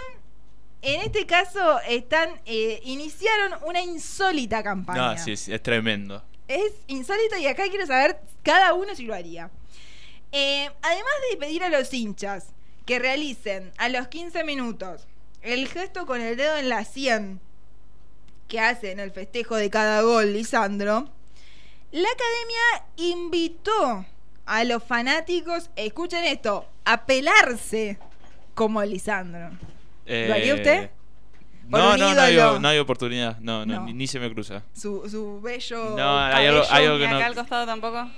en 0.81 1.01
este 1.01 1.27
caso 1.27 1.79
están 1.81 2.41
eh, 2.47 2.81
iniciaron 2.83 3.59
una 3.67 3.83
insólita 3.83 4.63
campaña. 4.63 5.13
No, 5.13 5.17
sí, 5.19 5.37
sí, 5.37 5.53
es 5.53 5.61
tremendo. 5.61 6.23
Es 6.47 6.73
insólito 6.87 7.37
y 7.37 7.45
acá 7.45 7.65
quiero 7.69 7.85
saber 7.85 8.19
cada 8.41 8.73
uno 8.73 8.95
si 8.95 9.03
lo 9.03 9.13
haría. 9.13 9.51
Eh, 10.31 10.71
además 10.81 11.13
de 11.29 11.37
pedir 11.37 11.63
a 11.63 11.69
los 11.69 11.93
hinchas 11.93 12.47
que 12.85 12.99
realicen 12.99 13.71
a 13.77 13.89
los 13.89 14.07
15 14.07 14.43
minutos 14.43 15.07
el 15.41 15.67
gesto 15.67 16.05
con 16.05 16.21
el 16.21 16.35
dedo 16.37 16.57
en 16.57 16.69
la 16.69 16.85
100 16.85 17.39
que 18.47 18.59
hace 18.59 18.91
en 18.91 18.99
el 18.99 19.11
festejo 19.11 19.55
de 19.55 19.69
cada 19.69 20.01
gol 20.01 20.33
Lisandro, 20.33 21.07
la 21.91 22.07
academia 22.09 22.85
invitó 22.97 24.05
a 24.45 24.63
los 24.65 24.83
fanáticos, 24.83 25.69
escuchen 25.75 26.25
esto, 26.25 26.67
a 26.83 27.05
pelarse 27.05 27.97
como 28.53 28.83
Lisandro. 28.83 29.51
¿Lo 30.05 30.33
haría 30.33 30.51
Eh, 30.51 30.53
usted? 30.53 30.89
No, 31.69 31.95
no, 31.95 32.13
no 32.13 32.21
hay, 32.21 32.35
no 32.59 32.67
hay 32.67 32.79
oportunidad. 32.79 33.37
No, 33.39 33.65
no, 33.65 33.75
No. 33.79 33.85
Ni, 33.85 33.93
ni 33.93 34.07
se 34.07 34.19
me 34.19 34.29
cruza. 34.33 34.63
Su, 34.73 35.07
su 35.09 35.39
bello. 35.41 35.95
No, 35.95 36.17
hay 36.19 36.47
algo- 36.47 36.63
hay 36.69 36.85
algo 36.85 36.97
¿Y 36.97 36.99
que 36.99 37.07
acá 37.07 37.19
no- 37.19 37.25
al 37.25 37.35
costado 37.35 37.65
tampoco? 37.65 38.09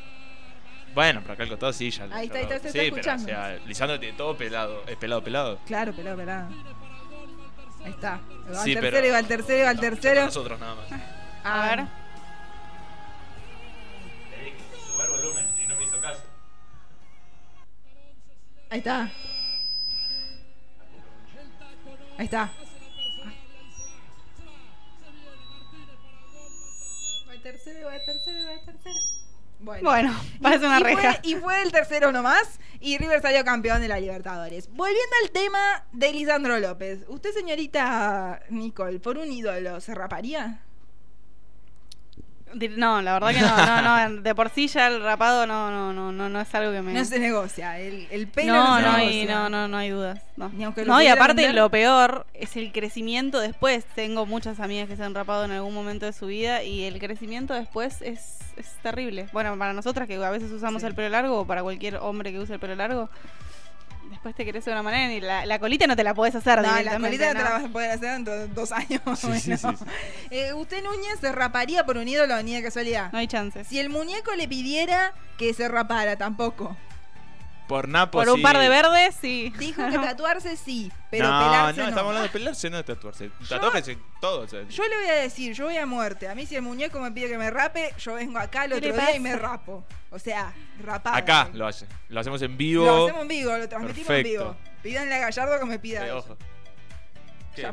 Bueno, 0.93 1.21
pero 1.21 1.33
acá 1.33 1.43
el 1.43 1.49
costado 1.49 1.73
sí, 1.73 1.89
ya. 1.89 2.03
Ahí 2.11 2.25
está, 2.27 2.37
ahí 2.37 2.43
está, 2.43 2.59
se 2.59 2.61
sí, 2.61 2.67
está 2.67 2.79
pero, 2.79 2.95
escuchando. 2.95 3.23
o 3.23 3.27
sea, 3.27 3.55
Lisandro 3.65 3.99
tiene 3.99 4.17
todo 4.17 4.37
pelado. 4.37 4.83
Es 4.87 4.95
pelado, 4.97 5.23
pelado. 5.23 5.59
Claro, 5.65 5.93
pelado, 5.93 6.17
pelado. 6.17 6.49
Ahí 7.83 7.91
está. 7.91 8.21
Va 8.53 8.61
al 8.63 8.73
tercero, 8.73 9.11
va 9.11 9.17
al 9.17 9.27
tercero, 9.27 9.63
va 9.63 9.69
al 9.69 9.75
No, 9.75 9.81
tercero. 9.81 10.25
Nosotros 10.25 10.59
nada 10.59 10.75
más. 10.75 10.85
A 11.43 11.75
ver. 11.75 11.85
Sube 14.87 15.03
el 15.03 15.09
volumen 15.11 15.45
y 15.63 15.67
no 15.67 15.75
me 15.75 15.83
hizo 15.83 15.99
caso. 15.99 16.21
Ahí 18.69 18.79
está. 18.79 19.11
Ahí 22.17 22.25
está. 22.25 22.51
Va 27.27 27.31
al 27.31 27.41
tercero, 27.41 27.87
va 27.87 27.93
al 27.93 28.05
tercero, 28.05 28.39
y 28.39 28.45
va 28.45 28.51
al 28.51 28.65
tercero. 28.65 28.99
Bueno. 29.63 29.89
Bueno, 29.89 30.13
parece 30.41 30.65
una 30.65 30.79
y 30.79 30.83
reja. 30.83 31.13
Fue, 31.13 31.19
y 31.23 31.35
fue 31.35 31.61
el 31.61 31.71
tercero 31.71 32.11
nomás. 32.11 32.59
Y 32.81 32.97
River 32.97 33.21
salió 33.21 33.45
campeón 33.45 33.81
de 33.81 33.87
la 33.87 33.99
Libertadores. 33.99 34.69
Volviendo 34.73 35.15
al 35.23 35.31
tema 35.31 35.85
de 35.93 36.11
Lisandro 36.11 36.59
López. 36.59 37.05
¿Usted, 37.07 37.31
señorita 37.31 38.41
Nicole, 38.49 38.99
por 38.99 39.17
un 39.17 39.31
ídolo, 39.31 39.79
se 39.79 39.95
raparía? 39.95 40.59
No, 42.77 43.01
la 43.01 43.13
verdad 43.13 43.29
que 43.29 43.41
no, 43.41 43.65
no, 43.81 44.09
no, 44.09 44.21
de 44.21 44.35
por 44.35 44.49
sí 44.49 44.67
ya 44.67 44.87
el 44.87 45.01
rapado 45.01 45.47
no, 45.47 45.71
no, 45.71 45.91
no, 45.93 46.11
no, 46.11 46.29
no 46.29 46.41
es 46.41 46.53
algo 46.55 46.71
que 46.71 46.81
me... 46.81 46.93
No 46.93 47.03
se 47.05 47.19
negocia. 47.19 47.79
El, 47.79 48.07
el 48.11 48.27
pelo 48.27 48.53
no, 48.53 48.63
no, 48.63 48.75
se 48.77 48.81
no, 48.83 48.97
negocia. 48.97 49.25
no, 49.35 49.49
no, 49.49 49.67
no 49.67 49.77
hay 49.77 49.89
dudas. 49.89 50.21
No, 50.37 50.49
Ni 50.49 50.63
aunque 50.63 50.85
lo 50.85 50.93
no 50.93 51.01
y 51.01 51.07
aparte 51.07 51.41
vender. 51.43 51.55
lo 51.55 51.69
peor 51.69 52.25
es 52.33 52.55
el 52.57 52.71
crecimiento 52.71 53.39
después. 53.39 53.85
Tengo 53.95 54.25
muchas 54.25 54.59
amigas 54.59 54.87
que 54.87 54.95
se 54.95 55.03
han 55.03 55.13
rapado 55.15 55.45
en 55.45 55.51
algún 55.51 55.73
momento 55.73 56.05
de 56.05 56.13
su 56.13 56.27
vida 56.27 56.63
y 56.63 56.83
el 56.83 56.99
crecimiento 56.99 57.53
después 57.53 58.01
es, 58.01 58.39
es 58.57 58.67
terrible. 58.81 59.27
Bueno, 59.33 59.57
para 59.57 59.73
nosotras 59.73 60.07
que 60.07 60.15
a 60.23 60.29
veces 60.29 60.51
usamos 60.51 60.81
Sí. 60.81 60.87
el 60.87 60.95
pelo 60.95 61.09
largo 61.09 61.39
o 61.41 61.45
para 61.47 61.63
cualquier 61.63 61.97
hombre 61.97 62.31
que 62.31 62.39
use 62.39 62.53
el 62.53 62.59
pelo 62.59 62.75
largo, 62.75 63.09
después 64.13 64.33
te 64.35 64.45
crece 64.49 64.69
de 64.69 64.75
una 64.75 64.83
manera 64.83 65.11
y 65.13 65.19
la, 65.21 65.45
la 65.45 65.59
colita 65.59 65.85
no 65.87 65.95
te 65.95 66.03
la 66.03 66.13
podés 66.13 66.33
hacer 66.35 66.61
No, 66.61 66.81
la 66.81 66.99
colita 66.99 67.33
no 67.33 67.39
te 67.39 67.43
la 67.43 67.49
vas 67.51 67.63
a 67.65 67.67
poder 67.67 67.91
hacer 67.91 68.09
en 68.15 68.23
do- 68.23 68.47
dos 68.47 68.71
años. 68.71 69.01
Sí, 69.17 69.39
sí, 69.39 69.53
bueno. 69.61 69.77
sí, 69.77 69.85
sí. 69.85 69.91
Eh, 70.31 70.53
¿Usted, 70.53 70.83
Núñez, 70.83 71.19
se 71.19 71.31
raparía 71.31 71.85
por 71.85 71.97
un 71.97 72.07
ídolo 72.07 72.41
ni 72.43 72.53
de 72.55 72.63
casualidad? 72.63 73.11
No 73.11 73.19
hay 73.19 73.27
chances. 73.27 73.67
Si 73.67 73.79
el 73.79 73.89
muñeco 73.89 74.33
le 74.35 74.47
pidiera 74.47 75.13
que 75.37 75.53
se 75.53 75.67
rapara, 75.67 76.15
tampoco. 76.17 76.75
Por 77.73 77.87
Napo 77.87 78.19
Por 78.19 78.29
un 78.29 78.35
sí. 78.35 78.43
par 78.43 78.59
de 78.59 78.69
verdes, 78.69 79.15
sí. 79.19 79.51
Dijo 79.57 79.81
que 79.89 79.97
tatuarse 79.97 80.55
sí, 80.57 80.91
pero 81.09 81.27
no, 81.27 81.39
pelarse 81.39 81.77
no, 81.79 81.83
no. 81.85 81.89
estamos 81.89 82.09
hablando 82.09 82.21
de 82.21 82.29
pelarse, 82.29 82.69
no 82.69 82.77
de 82.77 82.83
tatuarse. 82.83 83.31
Tatuajes 83.49 83.97
todo. 84.21 84.41
o 84.41 84.47
sea, 84.47 84.61
Yo 84.69 84.87
le 84.87 84.95
voy 84.95 85.07
a 85.07 85.15
decir, 85.15 85.55
yo 85.55 85.65
voy 85.65 85.77
a 85.77 85.87
muerte. 85.87 86.27
A 86.27 86.35
mí 86.35 86.45
si 86.45 86.55
el 86.55 86.61
muñeco 86.61 86.99
me 86.99 87.11
pide 87.11 87.29
que 87.29 87.37
me 87.39 87.49
rape, 87.49 87.95
yo 87.97 88.13
vengo 88.13 88.37
acá 88.37 88.65
el 88.65 88.73
¿Qué 88.73 88.77
otro 88.77 88.93
día 88.93 89.15
y 89.15 89.19
me 89.19 89.35
rapo. 89.35 89.83
O 90.11 90.19
sea, 90.19 90.53
rapado. 90.83 91.15
acá 91.15 91.49
lo 91.51 91.65
hace. 91.65 91.87
Lo 92.09 92.19
hacemos 92.19 92.39
en 92.43 92.55
vivo. 92.55 92.85
Lo 92.85 93.05
hacemos 93.05 93.23
en 93.23 93.27
vivo, 93.27 93.57
lo 93.57 93.67
transmitimos 93.67 94.09
en 94.11 94.23
vivo. 94.23 94.55
Pídanle 94.83 95.15
a 95.15 95.19
Gallardo 95.21 95.59
que 95.59 95.65
me 95.65 95.79
pida 95.79 96.05
eso. 96.05 96.17
ojo. 96.17 96.37
¿Qué? 97.55 97.67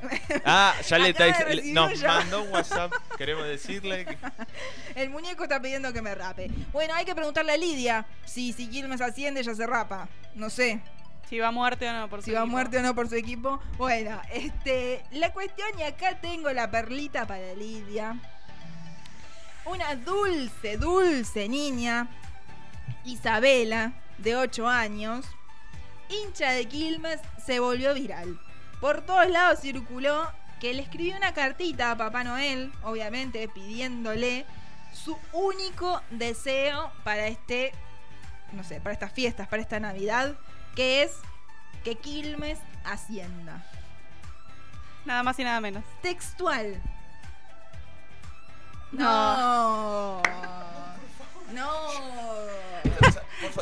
Ah, 0.44 0.74
ya 0.86 0.98
le 0.98 1.10
está 1.10 1.26
recibir 1.26 1.74
Nos 1.74 2.02
mandó 2.02 2.42
un 2.42 2.52
WhatsApp. 2.52 2.92
Queremos 3.16 3.46
decirle 3.46 4.04
que. 4.04 4.18
El 5.00 5.10
muñeco 5.10 5.44
está 5.44 5.60
pidiendo 5.60 5.92
que 5.92 6.02
me 6.02 6.14
rape. 6.14 6.50
Bueno, 6.72 6.94
hay 6.94 7.04
que 7.04 7.14
preguntarle 7.14 7.52
a 7.52 7.56
Lidia 7.56 8.06
si, 8.24 8.52
si 8.52 8.68
Quilmes 8.68 9.00
asciende, 9.00 9.40
ella 9.40 9.54
se 9.54 9.66
rapa. 9.66 10.08
No 10.34 10.50
sé 10.50 10.80
Si 11.28 11.38
va 11.38 11.48
a 11.48 11.50
muerte 11.50 11.88
o 11.88 11.92
no, 11.92 12.08
por 12.08 12.22
si 12.22 12.30
su 12.30 12.34
va 12.34 12.40
a 12.40 12.42
equipo. 12.42 12.52
muerte 12.52 12.78
o 12.78 12.82
no 12.82 12.94
por 12.94 13.08
su 13.08 13.14
equipo. 13.16 13.60
Bueno, 13.78 14.20
este, 14.32 15.04
la 15.12 15.32
cuestión, 15.32 15.68
y 15.78 15.82
acá 15.82 16.18
tengo 16.20 16.52
la 16.52 16.70
perlita 16.70 17.26
para 17.26 17.54
Lidia. 17.54 18.16
Una 19.64 19.96
dulce, 19.96 20.76
dulce 20.76 21.48
niña, 21.48 22.08
Isabela, 23.04 23.94
de 24.18 24.36
8 24.36 24.68
años, 24.68 25.26
hincha 26.08 26.52
de 26.52 26.66
Quilmes, 26.66 27.20
se 27.44 27.58
volvió 27.58 27.92
viral. 27.94 28.38
Por 28.80 29.02
todos 29.02 29.28
lados 29.30 29.60
circuló 29.60 30.30
que 30.60 30.74
le 30.74 30.82
escribió 30.82 31.16
una 31.16 31.34
cartita 31.34 31.90
a 31.90 31.96
Papá 31.96 32.24
Noel, 32.24 32.72
obviamente 32.82 33.48
pidiéndole 33.48 34.46
su 34.92 35.18
único 35.32 36.00
deseo 36.10 36.90
para 37.04 37.26
este, 37.26 37.72
no 38.52 38.64
sé, 38.64 38.80
para 38.80 38.92
estas 38.92 39.12
fiestas, 39.12 39.48
para 39.48 39.62
esta 39.62 39.78
Navidad, 39.80 40.34
que 40.74 41.02
es 41.02 41.12
que 41.84 41.96
Quilmes 41.96 42.58
ascienda. 42.84 43.64
Nada 45.04 45.22
más 45.22 45.38
y 45.38 45.44
nada 45.44 45.60
menos. 45.60 45.84
Textual. 46.02 46.80
No. 48.92 50.22
No. 50.22 50.35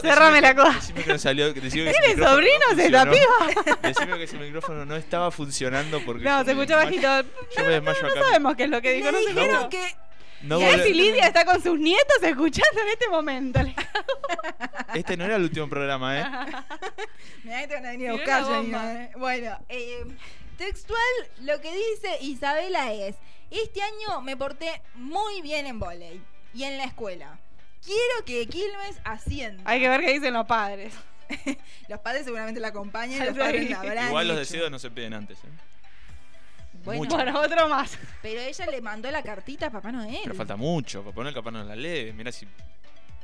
Cerrame 0.08 0.40
la 0.40 0.54
cosa. 0.54 0.72
Decime 0.78 1.04
que 1.04 1.12
no 1.12 1.18
salió. 1.18 1.52
Decime 1.54 1.70
que 1.84 1.90
ese 1.90 2.00
¿Tiene 2.00 2.08
micrófono 2.08 2.24
no 2.24 2.30
sobrinos 2.30 2.78
esta 2.78 3.04
piba? 3.10 3.76
Decime 3.82 4.16
que 4.18 4.24
ese 4.24 4.38
micrófono 4.38 4.84
no 4.84 4.96
estaba 4.96 5.30
funcionando 5.30 6.00
porque. 6.04 6.24
No, 6.24 6.44
se 6.44 6.50
escuchó 6.52 6.76
bajito. 6.76 7.22
Yo 7.56 7.62
me 7.64 7.68
desmayo 7.68 8.02
No 8.02 8.08
acá. 8.08 8.20
sabemos 8.22 8.56
qué 8.56 8.64
es 8.64 8.70
lo 8.70 8.82
que 8.82 8.92
dijo. 8.92 9.10
Le 9.10 9.12
No 9.12 9.18
dijeron 9.18 9.68
que 9.70 9.96
No 10.42 10.60
y 10.60 10.64
a 10.64 10.66
ver 10.68 10.78
volve- 10.80 10.84
si 10.84 10.94
Lidia 10.94 11.26
está 11.26 11.44
con 11.44 11.62
sus 11.62 11.78
nietos 11.78 12.16
escuchando 12.22 12.80
en 12.82 12.88
este 12.88 13.08
momento. 13.08 13.60
Este 14.94 15.16
no 15.16 15.24
era 15.24 15.36
el 15.36 15.42
último 15.42 15.68
programa, 15.68 16.18
¿eh? 16.20 16.24
Mirá 17.44 17.60
que 17.62 17.68
te 17.68 17.74
van 17.74 17.86
a 17.86 17.90
venir 17.90 18.08
a 18.10 18.12
buscar, 18.12 18.44
eh. 18.64 19.10
Bueno, 19.16 19.58
eh, 19.68 20.04
textual 20.56 21.00
lo 21.40 21.60
que 21.60 21.72
dice 21.72 22.18
Isabela 22.20 22.92
es: 22.92 23.16
Este 23.50 23.82
año 23.82 24.20
me 24.22 24.36
porté 24.36 24.82
muy 24.94 25.40
bien 25.42 25.66
en 25.66 25.78
volei 25.78 26.20
y 26.54 26.64
en 26.64 26.76
la 26.78 26.84
escuela. 26.84 27.38
Quiero 27.84 28.24
que 28.24 28.46
Quilmes 28.46 28.96
ascienda. 29.04 29.62
Hay 29.66 29.80
que 29.80 29.88
ver 29.88 30.00
qué 30.00 30.12
dicen 30.14 30.32
los 30.34 30.46
padres. 30.46 30.94
Los 31.88 32.00
padres 32.00 32.24
seguramente 32.24 32.60
la 32.60 32.68
acompañan, 32.68 33.20
Ay, 33.22 33.28
los 33.28 33.38
padres 33.38 33.70
la 33.70 33.80
habrán 33.80 34.08
Igual 34.08 34.28
los 34.28 34.36
hecho. 34.36 34.52
deseos 34.52 34.70
no 34.70 34.78
se 34.78 34.90
piden 34.90 35.14
antes, 35.14 35.38
¿eh? 35.38 35.48
Bueno. 36.84 37.04
Bueno, 37.08 37.40
otro 37.40 37.66
más. 37.68 37.96
pero 38.20 38.40
ella 38.42 38.66
le 38.66 38.82
mandó 38.82 39.10
la 39.10 39.22
cartita 39.22 39.66
a 39.66 39.70
Papá 39.70 39.90
Noel. 39.90 40.20
Pero 40.22 40.34
falta 40.34 40.56
mucho. 40.56 41.02
Papá 41.02 41.22
Noel 41.22 41.34
capaz 41.34 41.50
no 41.50 41.64
la 41.64 41.74
lee. 41.74 42.12
Mira 42.12 42.30
si. 42.30 42.46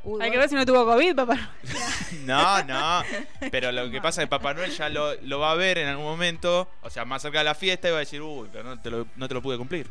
Uy, 0.03 0.23
Hay 0.23 0.31
que 0.31 0.39
ver 0.39 0.49
si 0.49 0.55
no 0.55 0.65
tuvo 0.65 0.87
COVID, 0.87 1.15
papá. 1.15 1.51
No, 2.25 2.63
no. 2.65 3.03
Pero 3.51 3.71
lo 3.71 3.91
que 3.91 4.01
pasa 4.01 4.23
es 4.23 4.27
que 4.27 4.31
Papá 4.31 4.55
Noel 4.55 4.71
ya 4.71 4.89
lo, 4.89 5.15
lo 5.21 5.39
va 5.41 5.53
a 5.53 5.55
ver 5.57 5.77
en 5.79 5.89
algún 5.89 6.07
momento. 6.07 6.71
O 6.81 6.89
sea, 6.89 7.05
más 7.05 7.21
cerca 7.21 7.39
de 7.39 7.45
la 7.45 7.55
fiesta 7.55 7.89
y 7.89 7.91
va 7.91 7.99
a 7.99 8.01
decir, 8.01 8.23
uy, 8.23 8.49
pero 8.51 8.65
no 8.65 8.81
te 8.81 8.91
lo, 8.91 9.07
no 9.17 9.29
te 9.29 9.35
lo 9.35 9.43
pude 9.43 9.59
cumplir. 9.59 9.87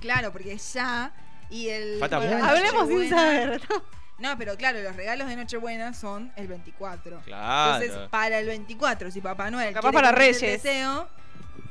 Claro, 0.00 0.30
porque 0.30 0.56
ya. 0.56 1.12
Y 1.50 1.68
el. 1.68 1.98
Falta 1.98 2.18
bueno, 2.18 2.36
mucho. 2.36 2.48
Hablemos 2.48 2.88
sin 2.88 3.10
saber. 3.10 3.60
¿no? 3.68 3.97
No, 4.18 4.36
pero 4.36 4.56
claro, 4.56 4.80
los 4.82 4.96
regalos 4.96 5.28
de 5.28 5.36
Nochebuena 5.36 5.94
son 5.94 6.32
el 6.36 6.48
24. 6.48 7.20
Claro. 7.24 7.84
Entonces, 7.84 8.08
para 8.08 8.38
el 8.40 8.46
24, 8.46 9.10
si 9.10 9.20
Papá 9.20 9.50
Noel 9.50 9.72
Capaz 9.72 9.90
quiere 9.90 9.94
para 9.94 10.10
el 10.10 10.16
Reyes. 10.16 10.40
deseo, 10.62 11.08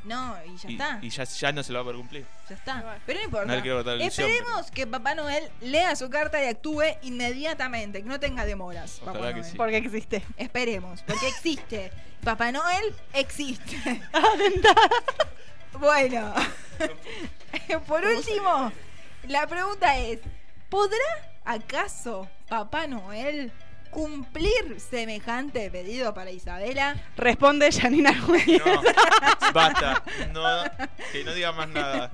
no, 0.04 0.34
y 0.46 0.56
ya 0.56 0.68
y, 0.68 0.72
está. 0.72 0.98
y 1.02 1.10
ya, 1.10 1.24
ya 1.24 1.52
no 1.52 1.62
se 1.62 1.72
lo 1.72 1.78
va 1.78 1.82
a 1.82 1.84
poder 1.84 1.98
cumplir. 1.98 2.26
Ya 2.48 2.54
está. 2.54 2.98
Pero 3.04 3.18
no 3.18 3.24
importa. 3.26 3.54
No 3.56 3.62
quiero 3.62 3.80
Esperemos 4.00 4.70
que 4.70 4.86
Papá 4.86 5.14
Noel 5.14 5.50
lea 5.60 5.94
su 5.96 6.08
carta 6.08 6.42
y 6.42 6.46
actúe 6.48 6.84
inmediatamente, 7.02 8.02
que 8.02 8.08
no 8.08 8.18
tenga 8.18 8.46
demoras. 8.46 9.00
Ojalá 9.02 9.18
Papá 9.18 9.28
que 9.28 9.40
Noel. 9.40 9.50
sí. 9.50 9.56
Porque 9.56 9.76
existe. 9.76 10.24
Esperemos, 10.38 11.02
porque 11.02 11.28
existe. 11.28 11.92
Papá 12.24 12.50
Noel 12.50 12.94
existe. 13.12 14.00
Bueno, 15.78 16.34
por 17.86 18.04
último, 18.04 18.72
la 19.28 19.46
pregunta 19.46 19.96
es, 19.98 20.18
¿podrá 20.68 20.96
acaso 21.48 22.28
Papá 22.46 22.86
Noel 22.86 23.50
cumplir 23.90 24.78
semejante 24.78 25.70
pedido 25.70 26.12
para 26.12 26.30
Isabela? 26.30 26.96
Responde 27.16 27.72
Janina 27.72 28.12
Núñez. 28.12 28.62
No, 28.64 28.82
basta. 29.54 30.02
No, 30.32 30.64
que 31.10 31.24
no 31.24 31.34
diga 31.34 31.52
más 31.52 31.68
nada. 31.68 32.10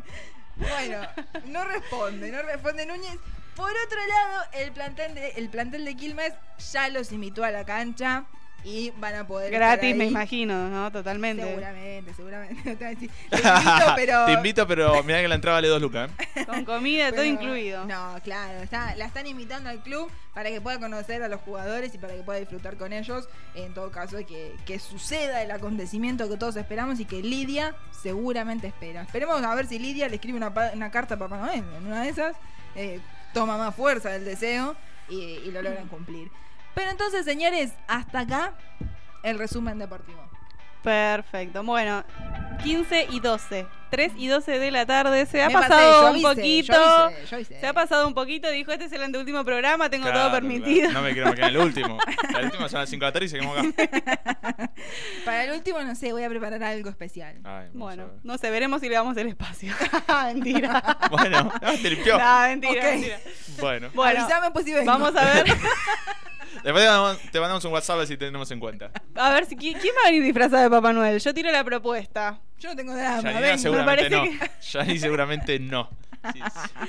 Bueno, 0.56 1.00
no 1.46 1.64
responde, 1.64 2.30
no 2.30 2.42
responde 2.42 2.86
Núñez. 2.86 3.18
Por 3.56 3.70
otro 3.70 3.98
lado, 4.06 4.44
el 4.52 4.72
plantel 4.72 5.14
de, 5.14 5.28
el 5.30 5.48
plantel 5.48 5.84
de 5.84 5.96
Quilmes 5.96 6.32
ya 6.72 6.88
los 6.88 7.10
invitó 7.12 7.44
a 7.44 7.50
la 7.50 7.64
cancha 7.64 8.24
y 8.64 8.90
van 8.96 9.14
a 9.14 9.26
poder. 9.26 9.52
Gratis, 9.52 9.94
me 9.94 10.06
imagino, 10.06 10.68
¿no? 10.70 10.90
Totalmente. 10.90 11.44
Seguramente, 11.44 12.14
seguramente. 12.14 12.76
Te 12.76 12.94
invito, 12.94 13.92
pero. 13.96 14.24
Te 14.26 14.32
invito, 14.32 14.66
pero 14.66 15.02
mirá 15.04 15.20
que 15.20 15.28
la 15.28 15.34
entrada 15.34 15.58
vale 15.58 15.68
dos 15.68 15.80
lucas. 15.82 16.10
¿eh? 16.34 16.44
Con 16.46 16.64
comida, 16.64 17.12
todo 17.12 17.24
incluido. 17.24 17.84
No, 17.84 18.18
claro, 18.24 18.62
está, 18.62 18.94
la 18.96 19.04
están 19.06 19.26
invitando 19.26 19.68
al 19.70 19.82
club 19.82 20.10
para 20.32 20.48
que 20.50 20.60
pueda 20.60 20.78
conocer 20.80 21.22
a 21.22 21.28
los 21.28 21.40
jugadores 21.42 21.94
y 21.94 21.98
para 21.98 22.14
que 22.14 22.22
pueda 22.22 22.40
disfrutar 22.40 22.76
con 22.76 22.92
ellos. 22.92 23.28
En 23.54 23.72
todo 23.74 23.90
caso, 23.90 24.16
que, 24.26 24.54
que 24.64 24.78
suceda 24.78 25.42
el 25.42 25.50
acontecimiento 25.50 26.28
que 26.28 26.36
todos 26.36 26.56
esperamos 26.56 26.98
y 27.00 27.04
que 27.04 27.22
Lidia 27.22 27.74
seguramente 28.02 28.66
espera. 28.66 29.02
Esperemos 29.02 29.42
a 29.42 29.54
ver 29.54 29.66
si 29.66 29.78
Lidia 29.78 30.08
le 30.08 30.16
escribe 30.16 30.36
una, 30.38 30.52
pa- 30.52 30.70
una 30.74 30.90
carta 30.90 31.14
a 31.14 31.18
Papá 31.18 31.36
Noel. 31.36 31.62
En 31.76 31.86
una 31.86 32.02
de 32.02 32.08
esas, 32.08 32.34
eh, 32.74 32.98
toma 33.32 33.56
más 33.58 33.74
fuerza 33.74 34.10
del 34.10 34.24
deseo 34.24 34.74
y, 35.08 35.16
y 35.44 35.50
lo 35.52 35.62
logran 35.62 35.86
cumplir. 35.88 36.30
Pero 36.74 36.90
entonces, 36.90 37.24
señores, 37.24 37.72
hasta 37.88 38.20
acá 38.20 38.54
el 39.22 39.38
resumen 39.38 39.78
deportivo. 39.78 40.22
Perfecto. 40.82 41.62
Bueno, 41.62 42.04
15 42.62 43.06
y 43.10 43.20
12. 43.20 43.66
3 43.88 44.12
y 44.16 44.26
12 44.26 44.58
de 44.58 44.70
la 44.70 44.84
tarde. 44.84 45.24
Se 45.24 45.42
ha 45.42 45.46
Me 45.48 45.54
pasé, 45.54 45.68
pasado 45.68 45.92
yo 45.92 46.00
un 46.02 46.06
avisé, 46.26 46.28
poquito. 46.28 46.72
yo 46.74 46.84
avisé, 47.04 47.26
yo 47.26 47.36
avisé. 47.36 47.60
Se 47.60 47.66
ha 47.66 47.72
pasado 47.72 48.06
un 48.06 48.12
poquito. 48.12 48.50
Dijo, 48.50 48.70
este 48.70 48.84
es 48.86 48.92
el 48.92 49.02
anteúltimo 49.02 49.44
programa, 49.44 49.88
tengo 49.88 50.02
Claro, 50.04 50.18
todo 50.18 50.28
claro. 50.30 50.42
permitido. 50.46 50.90
No 50.92 51.00
me 51.00 51.12
quiero 51.14 51.32
quedar 51.32 51.50
en 51.50 51.56
el 51.56 51.62
último. 51.62 51.96
El 52.38 52.44
último 52.46 52.68
son 52.68 52.80
las 52.80 52.90
5 52.90 53.00
de 53.02 53.08
la 53.08 53.12
tarde 53.12 53.26
y 53.26 53.28
seguimos 53.30 53.56
acá. 53.56 54.70
Para 55.24 55.44
el 55.44 55.52
último, 55.52 55.80
no 55.80 55.94
sé, 55.94 56.12
voy 56.12 56.24
a 56.24 56.28
preparar 56.28 56.62
algo 56.64 56.90
especial. 56.90 57.38
Ay, 57.44 57.68
Bueno, 57.72 58.10
no 58.24 58.36
sé, 58.36 58.50
veremos 58.50 58.80
si 58.82 58.88
le 58.90 58.96
damos 58.96 59.16
el 59.16 59.28
espacio. 59.28 59.72
mentira. 60.34 60.82
Bueno, 61.10 61.50
ah, 61.62 61.72
te 61.80 61.90
limpió. 61.90 62.18
No, 62.18 62.40
mentira, 62.42 62.72
Ok. 62.72 62.82
mentira. 62.92 63.18
Bueno, 63.60 63.88
Bueno, 63.94 64.20
Avísame 64.20 64.50
pues 64.50 64.64
si 64.66 64.72
vengo. 64.74 64.90
vamos 64.90 65.16
a 65.16 65.24
ver. 65.24 65.44
Después 66.62 66.62
te 66.62 66.72
mandamos, 66.72 67.18
te 67.32 67.40
mandamos 67.40 67.64
un 67.64 67.72
WhatsApp 67.72 67.94
a 67.94 67.98
ver 67.98 68.06
si 68.08 68.16
tenemos 68.16 68.50
en 68.50 68.60
cuenta. 68.60 68.90
A 69.14 69.32
ver, 69.32 69.46
si, 69.46 69.56
¿quién 69.56 69.74
va 69.76 70.02
a 70.02 70.10
venir 70.10 70.22
disfrazado 70.22 70.62
de 70.62 70.70
Papá 70.70 70.92
Noel? 70.92 71.18
Yo 71.20 71.34
tiro 71.34 71.50
la 71.50 71.64
propuesta. 71.64 72.40
Yo 72.58 72.70
no 72.70 72.76
tengo 72.76 72.94
Yanina 72.96 73.40
vengo. 73.40 73.58
seguramente 73.58 74.10
me 74.10 74.30
no. 74.30 74.46
Yani 74.72 74.98
seguramente 74.98 75.58
no. 75.58 75.88
Sí, 76.32 76.40
sí. 76.40 76.86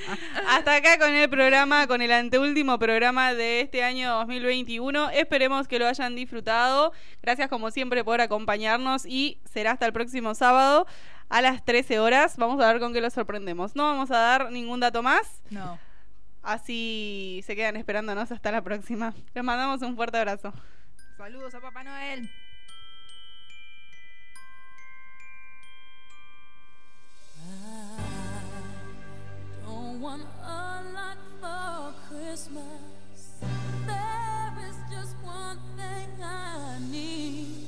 Hasta 0.47 0.75
acá 0.75 0.97
con 0.97 1.13
el 1.13 1.29
programa, 1.29 1.87
con 1.87 2.01
el 2.01 2.11
anteúltimo 2.13 2.79
programa 2.79 3.33
de 3.33 3.59
este 3.61 3.83
año 3.83 4.13
2021. 4.19 5.09
Esperemos 5.09 5.67
que 5.67 5.77
lo 5.77 5.87
hayan 5.87 6.15
disfrutado. 6.15 6.93
Gracias 7.21 7.49
como 7.49 7.69
siempre 7.71 8.05
por 8.05 8.21
acompañarnos 8.21 9.05
y 9.05 9.39
será 9.43 9.71
hasta 9.71 9.85
el 9.87 9.91
próximo 9.93 10.35
sábado 10.35 10.87
a 11.27 11.41
las 11.41 11.65
13 11.65 11.99
horas. 11.99 12.37
Vamos 12.37 12.63
a 12.63 12.71
ver 12.71 12.79
con 12.79 12.93
qué 12.93 13.01
los 13.01 13.11
sorprendemos. 13.13 13.75
No 13.75 13.83
vamos 13.83 14.09
a 14.11 14.19
dar 14.19 14.51
ningún 14.51 14.79
dato 14.79 15.03
más, 15.03 15.41
No. 15.49 15.77
Así 16.45 17.41
se 17.45 17.55
quedan 17.55 17.75
esperándonos 17.75 18.31
hasta 18.31 18.51
la 18.51 18.61
próxima. 18.61 19.13
Les 19.33 19.43
mandamos 19.43 19.81
un 19.81 19.95
fuerte 19.95 20.17
abrazo. 20.17 20.53
Saludos 21.17 21.53
a 21.55 21.59
Papá 21.59 21.83
Noel. 21.83 22.29
Don't 29.65 30.01
want 30.01 30.23
a 30.43 30.83
lot 30.93 31.17
for 31.41 31.93
Christmas. 32.09 32.63
There 33.85 34.69
is 34.69 34.77
just 34.91 35.15
one 35.23 35.59
thing 35.77 36.09
I 36.21 36.79
need. 36.91 37.67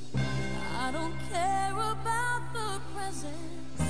I 0.78 0.90
don't 0.92 1.16
care 1.30 1.72
about 1.72 2.52
the 2.52 2.80
presents 2.94 3.80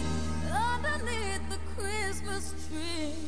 underneath 0.50 1.48
the 1.50 1.58
Christmas 1.76 2.54
tree. 2.68 3.27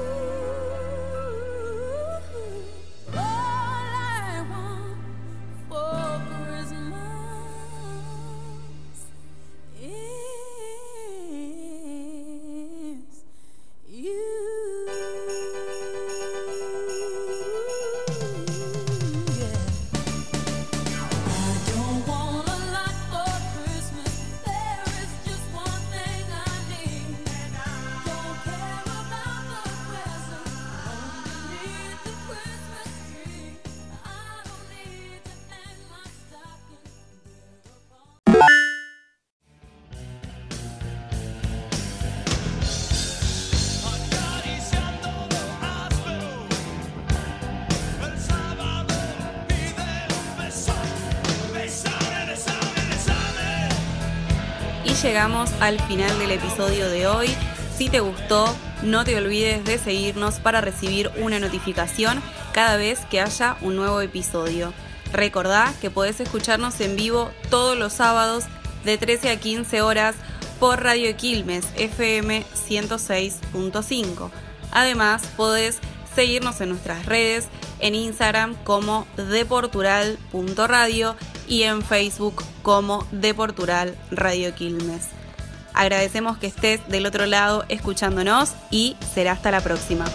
Y 54.91 54.93
llegamos 54.95 55.49
al 55.61 55.79
final 55.79 56.19
del 56.19 56.31
episodio 56.31 56.89
de 56.89 57.07
hoy. 57.07 57.29
Si 57.77 57.87
te 57.87 58.01
gustó, 58.01 58.53
no 58.83 59.05
te 59.05 59.15
olvides 59.15 59.63
de 59.63 59.77
seguirnos 59.77 60.41
para 60.41 60.59
recibir 60.59 61.09
una 61.21 61.39
notificación 61.39 62.21
cada 62.51 62.75
vez 62.75 62.99
que 63.09 63.21
haya 63.21 63.55
un 63.61 63.77
nuevo 63.77 64.01
episodio. 64.01 64.73
Recordá 65.13 65.73
que 65.79 65.89
podés 65.89 66.19
escucharnos 66.19 66.81
en 66.81 66.97
vivo 66.97 67.31
todos 67.49 67.77
los 67.77 67.93
sábados 67.93 68.43
de 68.83 68.97
13 68.97 69.29
a 69.29 69.39
15 69.39 69.81
horas 69.81 70.15
por 70.59 70.83
Radio 70.83 71.15
Quilmes 71.15 71.65
FM 71.77 72.43
106.5. 72.67 74.29
Además, 74.73 75.23
podés 75.37 75.79
seguirnos 76.15 76.61
en 76.61 76.69
nuestras 76.69 77.05
redes, 77.05 77.47
en 77.79 77.95
Instagram 77.95 78.55
como 78.63 79.07
deportural.radio 79.17 81.15
y 81.47 81.63
en 81.63 81.81
Facebook 81.81 82.43
como 82.61 83.07
Deportural 83.11 83.95
Radio 84.11 84.53
Quilmes. 84.55 85.09
Agradecemos 85.73 86.37
que 86.37 86.47
estés 86.47 86.85
del 86.89 87.05
otro 87.05 87.25
lado 87.25 87.63
escuchándonos 87.69 88.53
y 88.69 88.97
será 89.13 89.31
hasta 89.33 89.51
la 89.51 89.61
próxima. 89.61 90.05